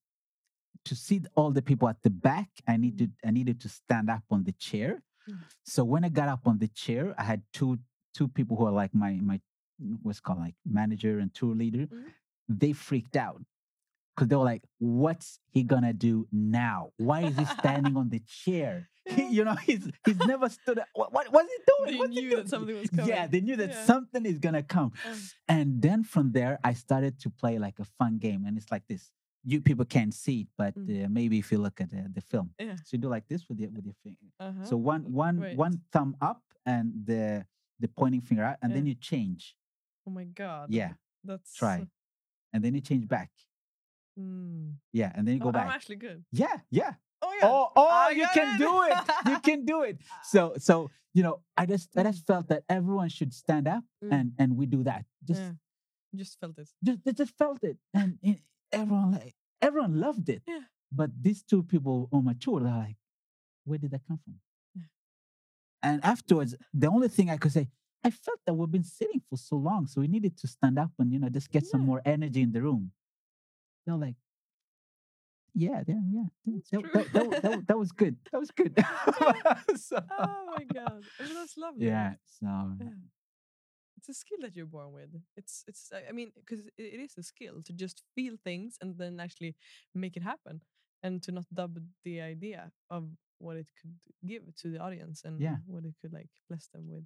[0.84, 4.24] to see all the people at the back, I needed I needed to stand up
[4.30, 5.02] on the chair.
[5.28, 5.38] Mm.
[5.64, 7.78] So when I got up on the chair, I had two
[8.14, 9.40] two people who are like my my
[10.02, 11.86] what's called like manager and tour leader.
[11.86, 12.04] Mhm.
[12.48, 13.42] They freaked out
[14.14, 16.90] because they were like, "What's he gonna do now?
[16.96, 18.88] Why is he standing on the chair?
[19.16, 20.78] He- you know, he's he's never stood.
[20.78, 20.86] up.
[20.94, 21.92] What, what what's he doing?
[21.92, 23.84] They What's knew doing?" that something was Yeah, they knew that Yeah.
[23.84, 24.92] something is gonna come.
[25.08, 25.18] Um,
[25.48, 28.86] And then from there, I started to play like a fun game, and it's like
[28.86, 29.10] this.
[29.44, 31.04] You people can't see it, but Mm.
[31.04, 32.76] uh, maybe if you look at the, the film, Yeah.
[32.76, 34.28] so you do like this with your with your finger.
[34.38, 34.64] uh-huh.
[34.70, 35.56] So one one Wait.
[35.56, 37.44] one thumb up and the
[37.80, 39.56] the pointing finger out, and then you change.
[40.06, 40.70] Oh my god.
[40.70, 40.92] Yeah,
[41.24, 41.86] That's try,
[42.52, 43.30] and then you change back.
[44.18, 44.74] Mm.
[44.92, 45.74] Yeah, and then you Oh, go I'm back.
[45.76, 46.24] actually good.
[46.32, 46.94] Yeah, yeah.
[47.22, 47.48] Oh yeah.
[47.48, 48.58] Oh, oh, I you can it.
[48.58, 48.98] do it.
[49.30, 49.98] You can do it.
[50.24, 52.10] So, so you know, I just, I Mm.
[52.12, 54.12] just felt that everyone should stand up, Mm.
[54.12, 55.04] and and we do that.
[55.24, 55.52] Just Yeah.
[56.14, 56.68] Just felt it.
[56.84, 58.40] just they just felt it, and it,
[58.70, 60.42] everyone like everyone loved it.
[60.46, 60.64] Yeah.
[60.90, 62.96] But these two people on my tour, they're like,
[63.64, 64.34] where did that come from?
[64.74, 64.82] Yeah.
[65.82, 67.68] And afterwards, the only thing I could say,
[68.04, 70.90] I felt that we've been sitting for so long, so we needed to stand up
[70.98, 72.90] and you know just get some more energy in the room.
[73.86, 74.16] They're like,
[75.54, 76.28] yeah, yeah, yeah.
[76.72, 78.16] That, that, that, that, that was good.
[78.32, 78.74] That was good.
[79.76, 81.86] So- Oh my god, I mean, that's lovely.
[81.86, 82.14] yeah.
[82.26, 82.46] So
[82.80, 82.88] Yeah.
[83.98, 85.10] It's a skill that you're born with.
[85.36, 85.92] It's it's.
[85.94, 89.20] I I mean, because it, it is a skill to just feel things and then
[89.20, 89.54] actually
[89.94, 90.60] make it happen,
[91.04, 93.04] and to not dub the idea of
[93.38, 93.94] what it could
[94.26, 95.58] give to the audience and Yeah.
[95.66, 97.04] what it could like bless them with.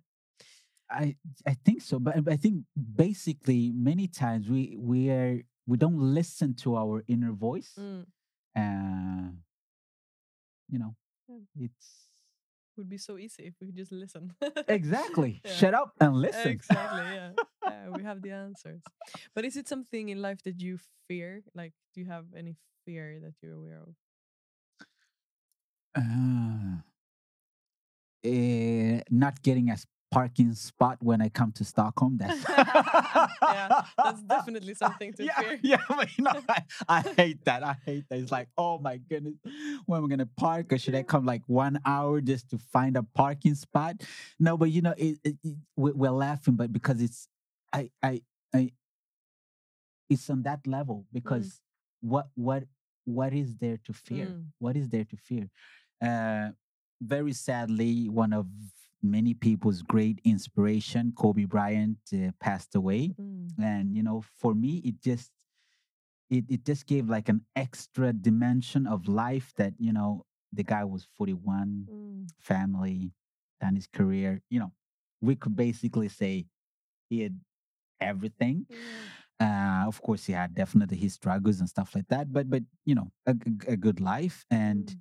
[0.90, 1.16] I
[1.46, 6.54] I think so, but I think basically many times we we are we don't listen
[6.62, 7.74] to our inner voice.
[7.78, 8.06] Mm.
[8.56, 9.30] Uh,
[10.70, 10.94] you know,
[11.28, 11.66] Yeah.
[11.66, 12.06] it's
[12.76, 14.36] Would be so easy if we could just listen.
[14.68, 15.52] exactly Yeah.
[15.56, 16.50] shut up and listen.
[16.52, 17.02] Exactly.
[17.08, 17.32] Yeah.
[17.64, 17.88] yeah.
[17.90, 18.82] We have the answers.
[19.34, 20.78] But is it something in life that you
[21.08, 21.42] fear?
[21.54, 23.94] Like, do you have any fear that you're aware of?
[25.96, 26.82] Uh,
[28.24, 32.16] eh, not getting a s- parking spot when I come to Stockholm.
[32.20, 35.58] That's Yeah, that's definitely something to yeah, fear.
[35.62, 37.62] Yeah, but you know, I, I hate that.
[37.62, 38.18] I hate that.
[38.20, 39.34] It's like, oh my goodness,
[39.86, 40.72] when am I gonna park?
[40.72, 44.02] Or should I come like one hour just to find a parking spot?
[44.38, 47.28] No, but you know, it, it, it- we- we're laughing, but because it's,
[47.72, 48.22] I, I,
[48.54, 48.72] I,
[50.08, 51.60] it's on that level because
[52.00, 52.64] what, what,
[53.04, 54.26] what is there to fear?
[54.26, 54.44] Mm.
[54.58, 55.48] What is there to fear?
[56.02, 56.50] Uh,
[57.00, 58.46] very sadly, one of
[59.02, 63.48] many people's great inspiration, Kobe Bryant, uh, passed away Mm.
[63.58, 65.30] and you know for me it just
[66.30, 70.84] it, it just gave like an extra dimension of life that you know the guy
[70.84, 72.28] was 41 Mm.
[72.40, 73.12] family
[73.60, 74.72] done his career you know
[75.20, 76.46] we could basically say
[77.08, 77.38] he had
[78.00, 78.66] everything
[79.40, 82.94] uh of course he had definitely his struggles and stuff like that but but you
[82.94, 85.00] know a good life and Mm.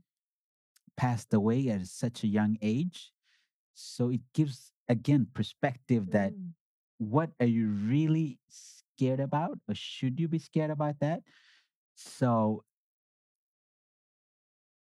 [0.97, 3.11] passed away at such a young age
[3.75, 6.53] so it gives again perspective that Mm.
[6.97, 11.21] what are you really scared about or should you be scared about that
[11.95, 12.63] so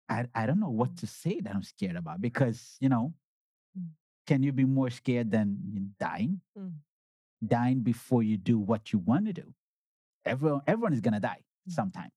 [0.10, 3.14] i, I don't know what to say that i'm scared about because you know
[3.78, 3.90] Mm.
[4.28, 6.74] can you be more scared than dying Mm.
[7.42, 9.54] dying before you do what you want to do
[10.26, 11.72] everyone everyone is going to die Mm.
[11.72, 12.12] sometime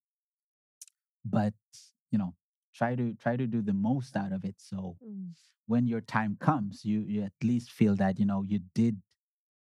[1.24, 1.54] but
[2.10, 2.34] you know
[2.76, 5.32] try to try to do the most out of it so Mm.
[5.66, 9.00] when your time comes you you at least feel that you know you did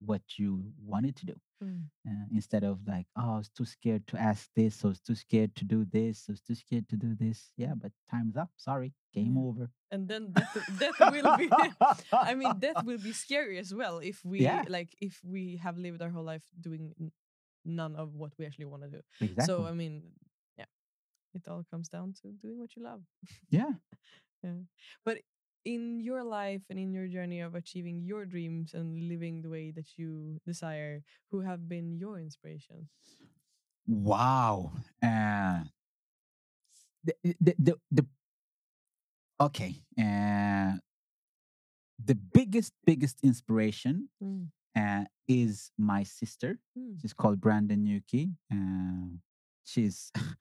[0.01, 1.91] what you wanted to do Mm.
[2.09, 5.15] uh, instead of like oh i was too scared to ask this i was too
[5.15, 8.51] scared to do this i was too scared to do this yeah but time's up
[8.57, 9.43] sorry game Yeah.
[9.47, 11.53] over And then death, death will be.
[12.25, 14.65] I mean, death will be scary as well if we Yeah.
[14.69, 17.13] like if we have lived our whole life doing
[17.65, 19.03] none of what we actually want to do.
[19.21, 20.03] exactly So I mean,
[21.35, 23.03] it all comes down to doing what you love.
[23.51, 23.73] yeah
[24.43, 24.67] Yeah.
[25.05, 25.19] But
[25.65, 29.71] in your life and in your journey of achieving your dreams and living the way
[29.71, 32.91] that you desire, who have been your inspirations?
[33.87, 34.71] wow
[35.03, 35.63] uh
[37.05, 38.07] the, the, the, the
[39.41, 40.79] okay uh
[42.05, 44.49] the biggest biggest inspiration Mm.
[44.77, 47.01] uh, is my sister Mm.
[47.01, 48.31] She's called Brandon Yuki.
[48.51, 49.19] Uh,
[49.65, 50.11] she's,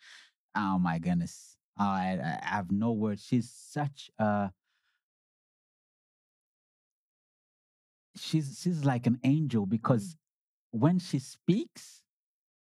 [0.56, 1.56] oh my goodness.
[1.80, 3.24] Oh, I, I have no words.
[3.24, 4.52] She's such a,
[8.16, 10.16] she's she's like an angel because
[10.72, 12.02] when she speaks,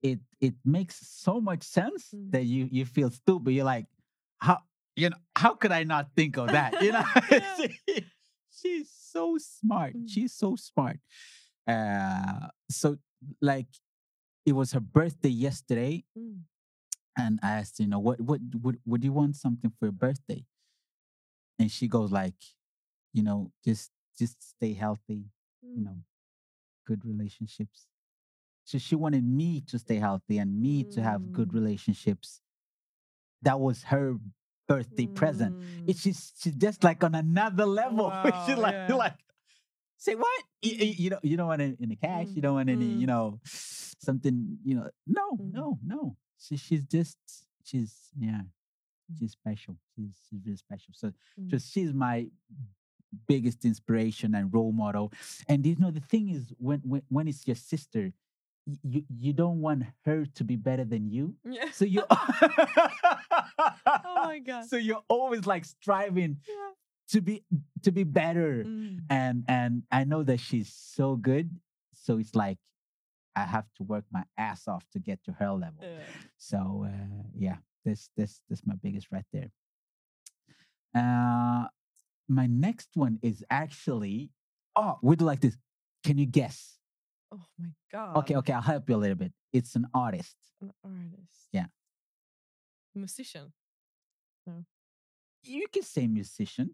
[0.01, 2.31] it it makes so much sense Mm.
[2.31, 3.51] that you you feel stupid.
[3.53, 3.85] You're like,
[4.39, 4.59] how
[4.95, 6.81] you know how could I not think of that?
[6.81, 7.03] You know,
[7.87, 8.05] She-
[8.51, 9.95] she's so smart.
[9.95, 10.05] Mm.
[10.09, 10.99] She's so smart.
[11.67, 12.97] Uh, so
[13.41, 13.67] like
[14.45, 16.41] it was her birthday yesterday Mm.
[17.17, 20.45] And I asked, you know, what what would would you want something for your birthday?
[21.59, 22.35] And she goes like,
[23.13, 25.25] you know, just just stay healthy,
[25.75, 25.85] you Mm.
[25.85, 25.97] know,
[26.85, 27.87] good relationships.
[28.65, 31.55] So she wanted me to stay healthy and me to have good Mm.
[31.55, 32.41] relationships.
[33.41, 34.17] That was her
[34.67, 35.55] birthday present.
[35.55, 35.83] Mm.
[35.87, 38.13] It's just she's just like on another level.
[38.45, 38.95] she's Wow, like yeah.
[38.95, 39.17] like
[39.97, 40.43] say what?
[40.61, 42.85] You, you, you don't you don't want any, any cash, you Mm, don't want any,
[42.85, 42.99] mm.
[42.99, 44.89] you know, something, you know.
[45.07, 45.53] No, Mm.
[45.53, 46.15] no, no.
[46.41, 47.17] She, she's just
[47.63, 48.41] she's yeah,
[49.19, 49.75] she's special.
[49.95, 50.93] She's she's really special.
[50.93, 51.47] So Mm.
[51.47, 52.27] just she's my
[53.27, 55.11] biggest inspiration and role model.
[55.47, 58.13] And you know the thing is when when, when it's your sister,
[58.83, 61.35] you you don't want her to be better than you.
[61.43, 61.71] Yeah.
[61.71, 62.17] So you oh
[64.25, 64.65] my god.
[64.65, 66.71] So you're always like striving Yeah.
[67.09, 67.43] to be
[67.83, 68.99] to be better Mm.
[69.09, 71.49] and and i know that she's so good
[71.93, 72.57] so it's like
[73.35, 75.81] I have to work my ass off to get to her level.
[75.81, 75.99] Yeah.
[76.37, 79.49] So uh, yeah, this this this is my biggest right there.
[80.95, 81.67] Uh,
[82.27, 84.29] my next one is actually
[84.75, 85.57] oh, we do like this.
[86.03, 86.77] Can you guess?
[87.31, 88.17] Oh my god.
[88.17, 89.31] Okay, okay, I'll help you a little bit.
[89.53, 90.35] It's an artist.
[90.61, 91.47] An artist.
[91.53, 91.65] Yeah.
[92.95, 93.53] Musician.
[94.45, 94.65] No.
[95.43, 96.71] You can say musician.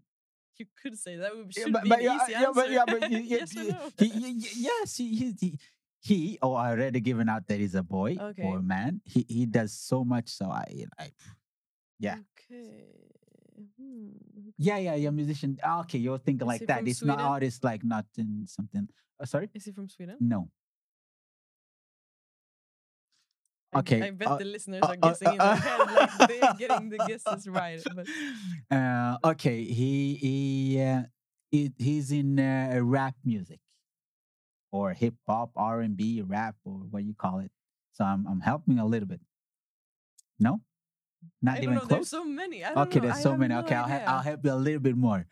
[0.57, 2.99] You could say that would Yeah, but, be but yeah, easy yeah, but yeah, answer.
[2.99, 5.59] but you- yes or you- he, he- he- yes, he, he,
[6.01, 6.39] he, he.
[6.41, 8.43] Oh, I already given out that he's a boy Okay.
[8.43, 9.01] or a man.
[9.05, 10.29] He he does so much.
[10.29, 11.11] So I, I
[11.99, 12.17] yeah.
[12.49, 12.85] Okay.
[13.79, 14.09] Hmm.
[14.57, 15.57] yeah, yeah, yeah, musician.
[15.63, 16.87] Ah, Okay, you're thinking Is like that.
[16.87, 18.87] It's not artist, like not in something.
[19.19, 20.17] Uh, sorry, Is he from Sweden?
[20.19, 20.49] no.
[23.75, 26.27] Okay, I bet uh, the listeners uh, are uh, guessing in uh, their head, like
[26.29, 27.83] they're getting the guesses right.
[27.93, 28.07] But
[28.71, 31.03] Uh, okay, he he uh,
[31.51, 33.59] he, he's in uh, rap music
[34.77, 37.51] or hip hop, R and B, rap, or what you call it.
[37.93, 39.21] So I'm I'm helping a little bit.
[40.39, 40.61] No,
[41.41, 41.85] not even know.
[41.85, 42.09] There's close.
[42.09, 42.63] so many.
[42.63, 43.05] Okay, know.
[43.05, 43.53] there's I so many.
[43.53, 44.05] no Okay, I'll, idea.
[44.07, 45.25] I'll help you a little bit more.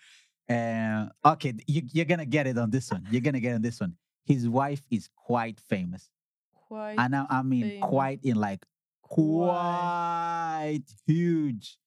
[0.50, 3.06] Uh, okay, you, you're gonna get it on this one.
[3.12, 3.94] You're gonna get it on this one.
[4.26, 6.10] His wife is quite famous,
[6.68, 6.98] Quite.
[6.98, 7.90] and I, I mean famous.
[7.90, 8.66] quite in like
[9.02, 11.78] quite huge,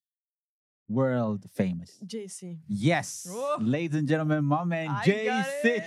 [0.89, 1.99] world famous.
[2.07, 2.59] Jay-Z.
[2.69, 3.59] Yes, Oh.
[3.61, 5.83] ladies and gentlemen, my man I Jay-Z.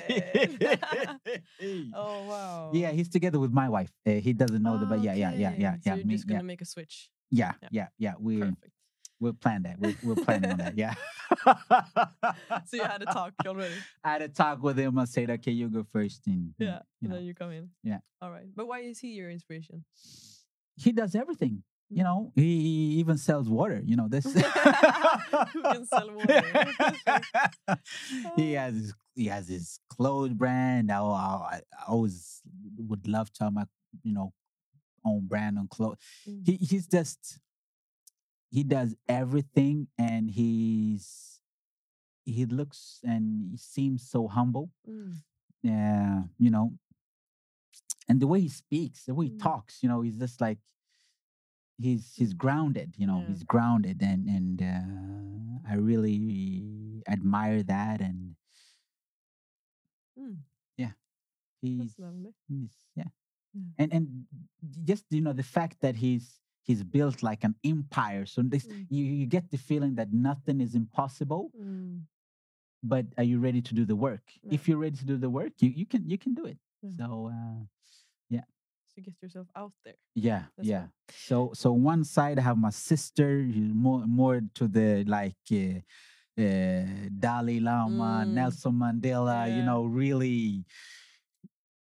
[1.93, 2.71] Oh wow.
[2.73, 3.91] Yeah, he's together with my wife.
[4.05, 6.27] Uh, he doesn't know that, but yeah, yeah, yeah, yeah, So yeah, you're me- just
[6.27, 7.09] gonna yeah, make a switch.
[7.29, 7.69] yeah, Yeah.
[7.71, 8.13] yeah, yeah.
[8.19, 8.73] We Perfect.
[9.19, 9.79] we'll plan that.
[9.79, 10.77] We're, we're planning on that.
[10.77, 10.93] Yeah.
[12.67, 13.73] So you had a talk already.
[14.03, 14.97] I had a talk with him.
[14.99, 16.27] I said, "Okay, you go first.
[16.27, 16.79] And Yeah.
[16.99, 17.69] you and know, then you come in.
[17.83, 17.99] Yeah.
[18.21, 18.45] All right.
[18.55, 19.83] But why is he your inspiration?
[20.75, 21.63] he does everything.
[21.93, 22.03] You Mm.
[22.03, 23.81] know, he, even sells water.
[23.85, 24.23] You know this.
[25.53, 26.43] Who can sell water?
[28.37, 30.91] he has his, he has his clothes brand.
[30.91, 32.41] I, I, I always
[32.77, 33.65] would love to have my
[34.03, 34.31] you know
[35.03, 35.97] own brand on clothes.
[36.29, 36.45] Mm.
[36.45, 37.39] He he's just
[38.49, 41.41] he does everything, and he's
[42.25, 44.69] he looks and he seems so humble.
[44.89, 45.15] Mm.
[45.63, 46.73] Yeah, you know,
[48.07, 49.41] and the way he speaks, the way he Mm.
[49.43, 50.57] talks, you know, he's just like
[51.81, 52.95] he's he's grounded.
[52.97, 53.27] You know, Yeah.
[53.29, 58.01] he's grounded, and and uh, I really admire that.
[58.01, 58.35] And
[60.17, 60.37] Mm.
[61.61, 62.33] he's, That's lovely.
[62.47, 63.09] he's yeah,
[63.53, 63.61] Yeah.
[63.77, 64.25] and and
[64.83, 68.25] just you know the fact that he's he's built like an empire.
[68.25, 68.85] So this Mm.
[68.89, 71.51] you you get the feeling that nothing is impossible.
[71.57, 72.07] Mm.
[72.83, 74.23] But are you ready to do the work?
[74.43, 74.53] Yeah.
[74.53, 76.57] If you're ready to do the work, you, you can you can do it.
[76.81, 76.89] Yeah.
[76.97, 77.65] So uh,
[78.95, 79.95] To get yourself out there.
[80.15, 80.79] Yeah, That's yeah.
[80.79, 80.89] right.
[81.15, 85.79] So so one side I have my sister, more more to the like uh,
[86.35, 86.85] uh,
[87.17, 88.33] Dalai Lama, Mm.
[88.35, 89.47] Nelson Mandela.
[89.47, 90.65] You know, really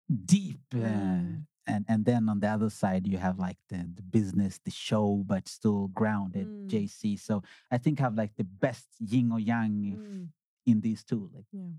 [0.09, 0.61] deep.
[0.73, 1.45] Uh, Mm.
[1.67, 5.21] and and then on the other side you have like the the business, the show,
[5.25, 6.47] but still grounded.
[6.47, 6.67] Mm.
[6.69, 7.17] Jay-Z.
[7.17, 10.29] So I think I have like the best yin or yang Mm.
[10.65, 11.29] in these two.
[11.33, 11.73] Like Yeah.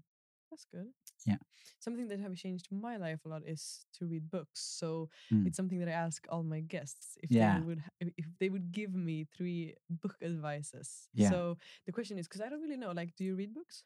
[0.51, 0.91] That's good.
[1.27, 1.39] Yeah.
[1.79, 4.61] Something that have changed my life a lot is to read books.
[4.61, 5.47] So Mm.
[5.47, 7.59] it's something that I ask all my guests if Yeah.
[7.59, 11.09] they would if- they would give me three book advices.
[11.13, 11.31] Yeah.
[11.31, 12.93] So the question is because I don't really know.
[12.93, 13.83] Like, do you read books?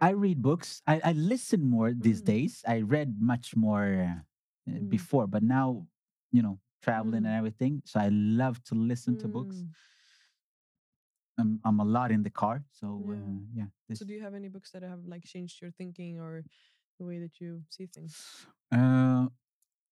[0.00, 0.80] I read books.
[0.86, 2.26] I, I listen more these Mm.
[2.32, 2.62] days.
[2.66, 4.20] I read much more uh,
[4.70, 4.88] Mm.
[4.88, 5.86] before, but now,
[6.32, 7.28] you know, traveling Mm.
[7.28, 7.82] and everything.
[7.84, 9.56] So I love to listen to books.
[9.56, 9.70] Mm.
[11.36, 12.62] I'm, I'm a lot in the car.
[12.70, 13.14] So Yeah.
[13.16, 13.66] uh, yeah.
[13.94, 16.44] So do you have any books that have like changed your thinking or
[16.98, 18.16] the way that you see things?
[18.72, 19.26] uh,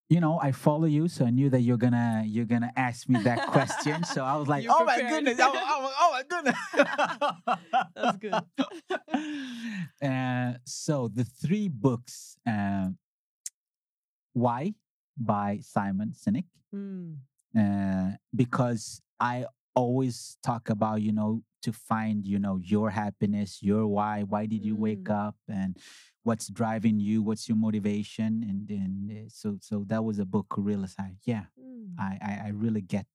[0.09, 3.19] you know, I follow you, so I knew that you're gonna you're gonna ask me
[3.23, 4.03] that question.
[4.03, 6.59] so I was like, oh my goodness, oh, oh, oh my goodness.
[7.95, 8.33] That's good.
[10.03, 12.89] Uh, so the three books, uh,
[14.33, 14.73] Why
[15.17, 16.45] by Simon Sinek,
[16.75, 17.17] Mm.
[17.57, 19.45] uh, because I
[19.75, 24.23] always talk about, you know, to find, you know, your happiness, your why.
[24.23, 25.27] Why did you wake Mm.
[25.27, 25.77] up, and
[26.23, 27.23] what's driving you?
[27.23, 28.43] What's your motivation?
[28.49, 30.47] And then uh, so so that was a book.
[30.57, 31.95] Realized, I yeah, Mm.
[31.99, 33.07] I I, I really get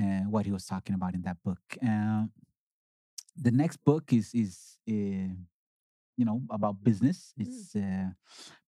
[0.00, 1.60] uh, what he was talking about in that book.
[1.82, 2.24] Uh,
[3.36, 5.32] the next book is is uh,
[6.16, 7.32] you know about business.
[7.36, 8.10] It's uh,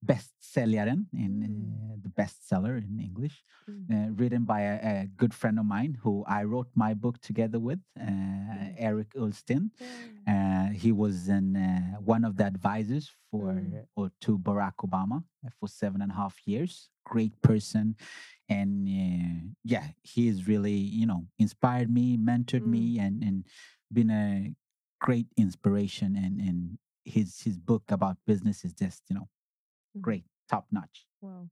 [0.05, 1.93] Bestsäljaren in Mm.
[1.93, 3.91] uh, the bestseller in English, Mm.
[3.91, 7.59] uh, written by a, a good friend of mine who I wrote my book together
[7.61, 8.75] with, uh, Mm.
[8.79, 9.71] Eric Ulstein.
[10.27, 13.87] Uh, he was an, uh, one of the advisors for Mm.
[13.97, 15.23] or to Barack Obama
[15.59, 16.91] for seven and a half years.
[17.05, 17.97] Great person,
[18.49, 22.71] and uh, yeah, he has really you know inspired me, mentored Mm.
[22.77, 23.45] me, and and
[23.93, 24.55] been a
[25.01, 26.17] great inspiration.
[26.17, 29.29] And and his his book about business is just you know
[29.97, 30.03] Mhm.
[30.03, 31.07] great, top notch.
[31.21, 31.51] Wow.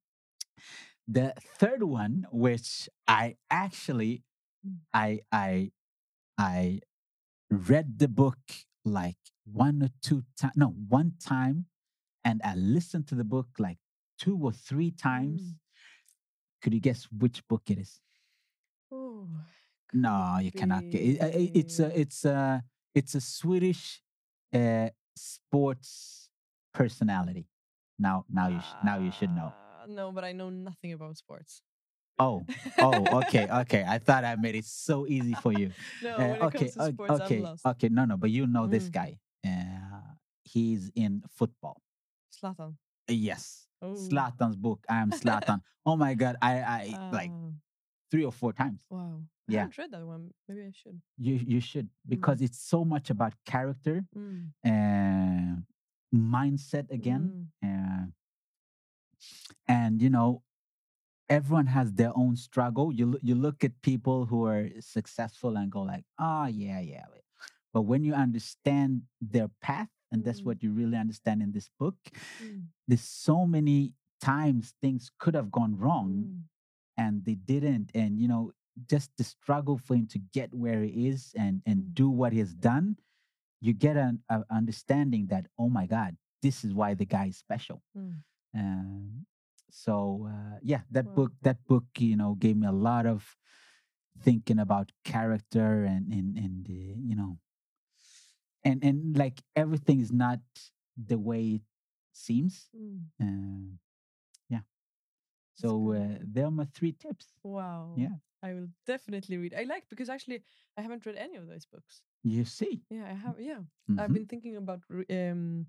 [1.08, 4.22] the third one, which I actually,
[4.66, 4.78] Mm.
[4.94, 5.72] I I
[6.38, 6.80] I
[7.50, 8.38] read the book
[8.84, 11.66] like one or two times, no, one time,
[12.24, 13.78] and I listened to the book like
[14.18, 15.42] two or three times.
[15.42, 15.58] Mm.
[16.62, 18.00] Could you guess which book it is?
[18.90, 19.28] Oh,
[19.92, 21.20] No, you cannot get it.
[21.20, 24.02] I- I- It's a it's a it's a Swedish
[24.54, 26.28] uh, sports
[26.74, 27.46] personality.
[27.98, 29.52] Now now you sh- now you should know.
[29.52, 31.62] Ah, No, but I know nothing about sports.
[32.18, 32.44] Oh
[32.80, 33.84] oh okay okay.
[33.86, 35.70] I thought I made it so easy for you.
[36.02, 37.66] no, Uh, when it okay comes to sports, okay I'm lost.
[37.66, 37.88] okay.
[37.88, 38.92] No no, but you know this Mm.
[38.92, 39.10] guy.
[39.44, 41.80] Uh, he's in football.
[42.32, 42.76] Zlatan.
[43.08, 43.66] Uh, Yes.
[43.82, 43.94] Oh.
[43.94, 44.84] Zlatan's book.
[44.88, 45.60] I am Zlatan.
[45.86, 46.36] oh my god.
[46.42, 47.50] I I like Ah,
[48.12, 48.82] three or four times.
[48.90, 49.22] wow.
[49.48, 49.58] Yeah.
[49.58, 50.24] I haven't read that one.
[50.48, 51.00] Maybe I should.
[51.18, 55.52] You you should because it's so much about character Mm, uh,
[56.14, 57.24] mindset again.
[57.62, 58.04] mm, Uh,
[59.68, 60.42] and you know,
[61.28, 62.92] everyone has their own struggle.
[62.92, 67.06] You you look at people who are successful and go like, "Oh yeah, yeah."
[67.72, 70.46] But when you understand their path, and that's Mm.
[70.46, 71.96] what you really understand in this book,
[72.42, 76.42] mm, there's so many times things could have gone wrong mm,
[76.96, 77.90] and they didn't.
[77.94, 78.52] And you know,
[78.88, 81.94] just the struggle for him to get where he is and and Mm.
[81.94, 82.96] do what he has done,
[83.60, 87.36] you get an a understanding that oh my god, this is why the guy is
[87.38, 87.82] special.
[87.96, 88.22] mm.
[88.54, 89.26] Um,
[89.70, 91.14] so uh, yeah, that Wow.
[91.14, 93.36] book that book you know gave me a lot of
[94.20, 97.38] thinking about character and and and uh, you know
[98.64, 100.40] and and like everything is not
[100.96, 101.62] the way it
[102.12, 102.68] seems.
[102.76, 103.78] Mm.
[105.62, 107.32] So uh, there are my three tips.
[107.42, 107.94] Wow.
[107.96, 108.16] Yeah.
[108.42, 109.54] I will definitely read.
[109.54, 110.42] I like because actually
[110.76, 112.02] I haven't read any of those books.
[112.24, 113.40] You see, Yeah, I have.
[113.40, 113.62] Yeah,
[113.98, 114.14] I've Mhm.
[114.14, 115.66] been thinking about re- um,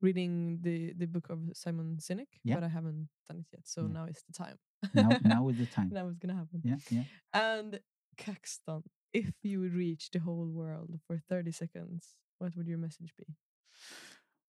[0.00, 2.54] reading the the book of Simon Sinek, Yeah.
[2.56, 3.66] but I haven't done it yet.
[3.66, 3.92] So Yeah.
[3.92, 4.58] now is the time.
[4.94, 5.90] now now is the time.
[5.90, 6.60] now it's gonna happen.
[6.64, 7.04] Yeah, yeah.
[7.32, 7.80] And
[8.16, 8.82] Caxton,
[9.12, 13.26] if you would reach the whole world for thirty seconds, what would your message be?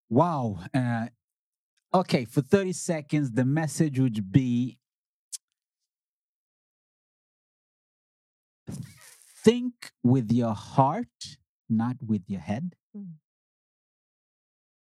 [0.10, 0.60] Wow.
[0.74, 1.08] Uh,
[1.94, 4.78] okay, for 30 seconds, the message would be
[9.44, 11.38] think with your heart,
[11.70, 12.76] not with your head.
[12.94, 13.04] Hmm.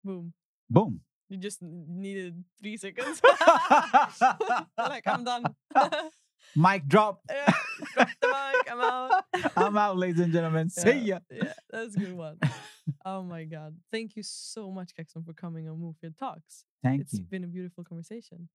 [0.04, 0.34] Boom.
[0.70, 1.02] Boom.
[1.30, 3.22] You just needed three seconds.
[4.78, 5.44] like I'm done.
[6.56, 7.22] Mic drop.
[7.30, 7.52] yeah,
[7.96, 8.72] drop the mic.
[8.72, 9.24] I'm out.
[9.58, 10.70] I'm out, ladies and gentlemen.
[10.70, 11.20] See ya.
[11.30, 12.38] Yeah, that's a good one.
[13.06, 13.76] Oh my god.
[13.92, 16.66] Thank you so much, Caxton, for coming on Mofjärd Talks.
[16.84, 17.20] Thank It's you.
[17.20, 18.50] It's been a beautiful conversation.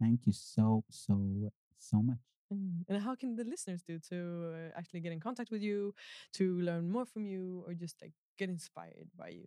[0.00, 2.18] Thank you so, so, so much.
[2.52, 2.84] Mm.
[2.88, 5.94] And how can the listeners do to uh, actually get in contact with you,
[6.34, 9.46] to learn more from you, or just like get inspired by you?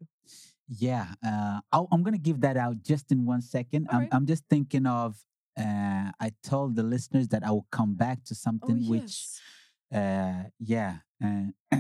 [0.67, 3.87] Yeah, uh, I'll, I'm gonna give that out just in one second.
[3.89, 4.09] I'm, Alright.
[4.13, 5.17] I'm just thinking of.
[5.59, 9.25] Uh, I told the listeners that I will come back to Oh, something which,
[9.91, 11.45] uh, yeah, uh,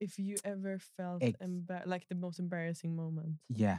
[0.00, 3.78] If you ever felt Ex- embar- like the most embarrassing moment, yeah,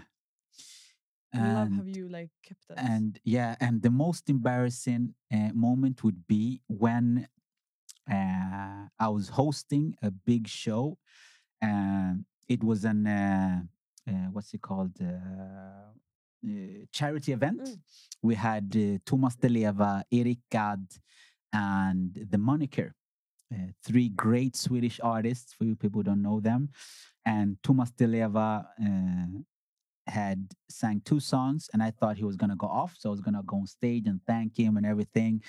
[1.34, 2.80] I love have you like kept that?
[2.80, 7.28] and yeah, and the most embarrassing uh, moment would be when
[8.10, 10.98] uh, I was hosting a big show,
[11.62, 13.62] and it was an uh,
[14.08, 14.94] uh, what's it called?
[15.02, 15.94] Uh,
[16.48, 17.60] uh, charity event.
[17.62, 17.80] Mm.
[18.22, 20.86] We had uh, Thomas Di Leva, Eric Gadd,
[21.52, 22.94] and the Moniker,
[23.54, 25.54] uh, three great Swedish artists.
[25.54, 26.70] For you people who don't know them,
[27.26, 29.40] and Thomas Di Leva uh,
[30.12, 33.22] had sang two songs, and I thought he was gonna go off, so I was
[33.22, 35.42] gonna go on stage and thank him and everything.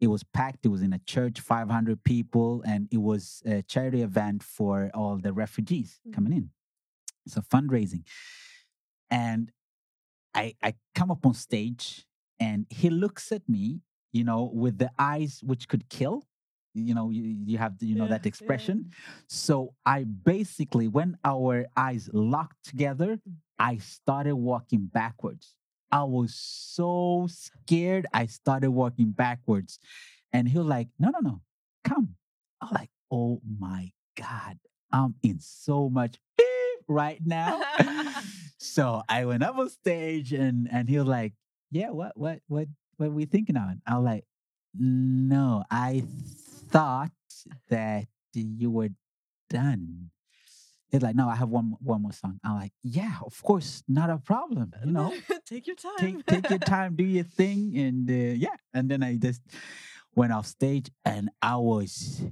[0.00, 0.66] It was packed.
[0.66, 5.16] It was in a church, 500 people, and it was a charity event for all
[5.18, 6.12] the refugees Mm.
[6.12, 6.50] coming in.
[7.26, 8.04] So fundraising,
[9.10, 9.52] and
[10.34, 12.06] I I come up on stage,
[12.40, 13.80] and he looks at me,
[14.12, 16.26] you know, with the eyes which could kill.
[16.74, 18.28] You know, you, you have you know Yeah, that yeah.
[18.28, 18.90] expression.
[19.28, 23.34] So I basically, when our eyes locked together, Mm.
[23.58, 25.54] I started walking backwards.
[25.92, 28.06] I was so scared.
[28.12, 29.78] I started walking backwards.
[30.32, 31.40] And he was like, no, no, no,
[31.84, 32.16] come.
[32.60, 34.58] I was like, oh my God,
[34.90, 36.18] I'm in so much
[36.88, 37.62] right now.
[38.58, 41.34] so I went up on stage and and he was like,
[41.70, 42.66] yeah, what, what, what,
[42.96, 43.80] what we thinking on?
[43.86, 44.24] I was like,
[44.76, 46.02] no, I
[46.74, 47.12] thought
[47.70, 48.88] that you were
[49.48, 50.10] done.
[50.90, 52.40] He's like, no, I have one one more song.
[52.44, 54.72] I'm like, yeah, of course, not a problem.
[54.84, 55.14] You know,
[55.46, 55.94] take your time.
[55.98, 58.56] take take your time, do your thing, and uh, yeah.
[58.72, 59.42] And then I just
[60.14, 62.22] went off stage, and I was,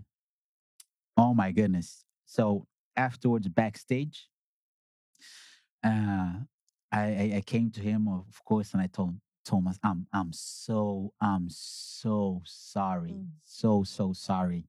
[1.16, 2.04] oh my goodness.
[2.26, 2.66] So
[2.96, 4.26] afterwards, backstage,
[5.84, 6.34] uh,
[6.90, 10.32] I, I I came to him, of course, and I told him, Thomas, I'm I'm
[10.32, 13.12] so I'm so sorry.
[13.12, 13.28] Mm.
[13.44, 14.64] So so sorry.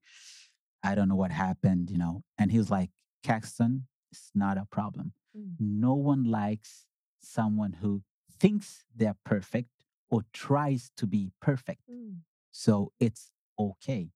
[0.84, 2.24] I don't know what happened, you know.
[2.38, 2.90] And he was like,
[3.24, 5.14] Caxton, it's not a problem.
[5.38, 5.56] Mm.
[5.60, 6.86] No one likes
[7.22, 8.04] someone who
[8.40, 9.70] thinks they're perfect
[10.10, 11.82] or tries to be perfect.
[11.90, 12.18] Mm.
[12.52, 14.10] So it's okay.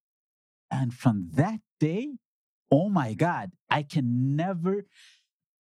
[0.70, 2.18] And from that day,
[2.72, 4.86] oh my God, I can never,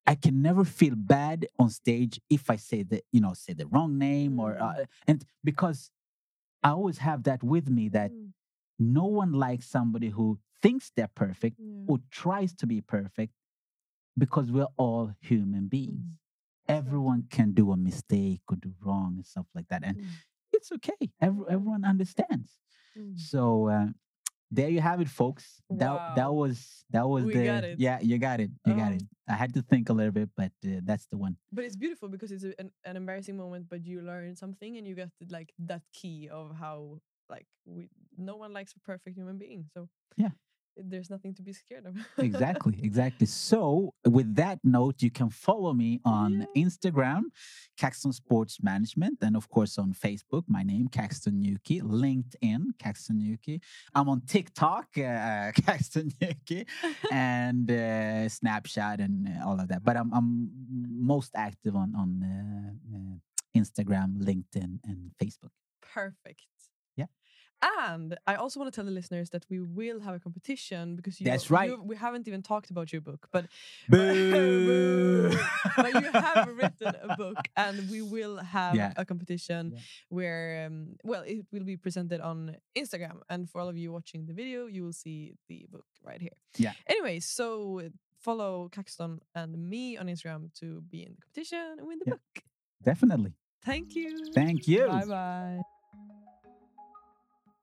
[0.06, 3.66] I can never feel bad on stage if I say the, you know, say the
[3.66, 4.60] wrong name or, Mm.
[4.80, 5.90] uh, and because
[6.62, 8.32] I always have that with me that Mm.
[8.78, 13.32] no one likes somebody who thinks they're perfect or tries to be perfect
[14.16, 16.06] because we're all human beings.
[16.06, 16.18] Mm.
[16.68, 19.82] Everyone can do a mistake or do wrong and stuff like that.
[19.84, 20.04] And Mm.
[20.52, 21.12] it's okay.
[21.20, 22.58] Every, everyone understands.
[22.96, 23.18] Mm.
[23.18, 23.88] So uh,
[24.54, 25.60] there you have it, folks.
[25.70, 27.98] That that was that was We the got yeah.
[28.00, 28.50] You got it.
[28.66, 29.02] You got Um, it.
[29.28, 31.36] I had to think a little bit, but uh, that's the one.
[31.52, 34.86] But it's beautiful because it's a, an, an embarrassing moment, but you learn something and
[34.86, 39.38] you get like that key of how like we no one likes a perfect human
[39.38, 39.66] being.
[39.74, 40.32] So Yeah.
[40.76, 41.94] There's nothing to be scared of.
[42.18, 46.64] exactly exactly so with that note you can follow me on Yeah.
[46.64, 47.22] instagram
[47.76, 53.60] caxton sports management and of course on facebook my name caxton yuki linkedin caxton yuki
[53.94, 56.66] i'm on tiktok uh, caxton yuki
[57.12, 57.74] and uh,
[58.38, 60.50] snapchat and uh, all of that but i'm, I'm
[61.14, 63.16] most active on on uh, uh,
[63.60, 65.50] instagram linkedin and facebook
[65.94, 66.42] Perfect.
[66.96, 67.06] Yeah.
[67.86, 71.20] And I also want to tell the listeners that we will have a competition because
[71.20, 71.70] you, That's right.
[71.70, 73.46] you we haven't even talked about your book, but
[73.88, 75.30] Boo!
[75.76, 78.92] but you have written a book, and we will have Yeah.
[78.96, 79.80] a competition Yeah.
[80.10, 83.16] where, um, well, it will be presented on Instagram.
[83.30, 86.36] And for all of you watching the video, you will see the book right here.
[86.56, 86.72] Yeah.
[86.86, 87.80] Anyway, so
[88.20, 92.14] follow Caxton and me on Instagram to be in the competition and win the Yeah.
[92.14, 92.44] book.
[92.82, 93.32] definitely
[93.64, 94.10] Thank you.
[94.34, 95.73] thank you Bye bye.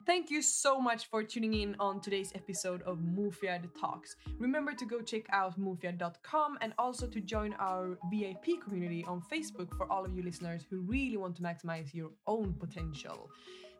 [0.05, 4.15] Thank you so much for tuning in on today's episode of Mofjärd Talks.
[4.39, 9.77] Remember to go check out mufiad.com and also to join our VIP community on Facebook
[9.77, 13.29] for all of you listeners who really want to maximize your own potential.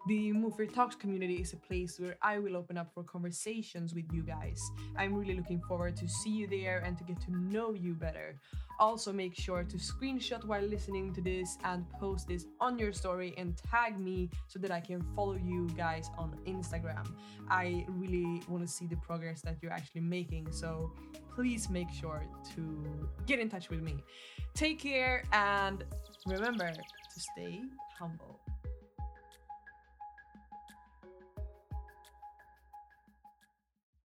[0.07, 4.05] The Mofjärd Talks community is a place where I will open up for conversations with
[4.11, 4.59] you guys.
[4.97, 8.35] I'm really looking forward to see you there and to get to know you better.
[8.81, 13.31] Also, make sure to screenshot while listening to this and post this on your story
[13.37, 17.05] and tag me so that I can follow you guys on Instagram.
[17.47, 20.91] I really want to see the progress that you're actually making, so
[21.35, 22.25] please make sure
[22.55, 24.03] to get in touch with me.
[24.55, 25.83] Take care and
[26.25, 27.61] remember to stay
[27.99, 28.40] humble.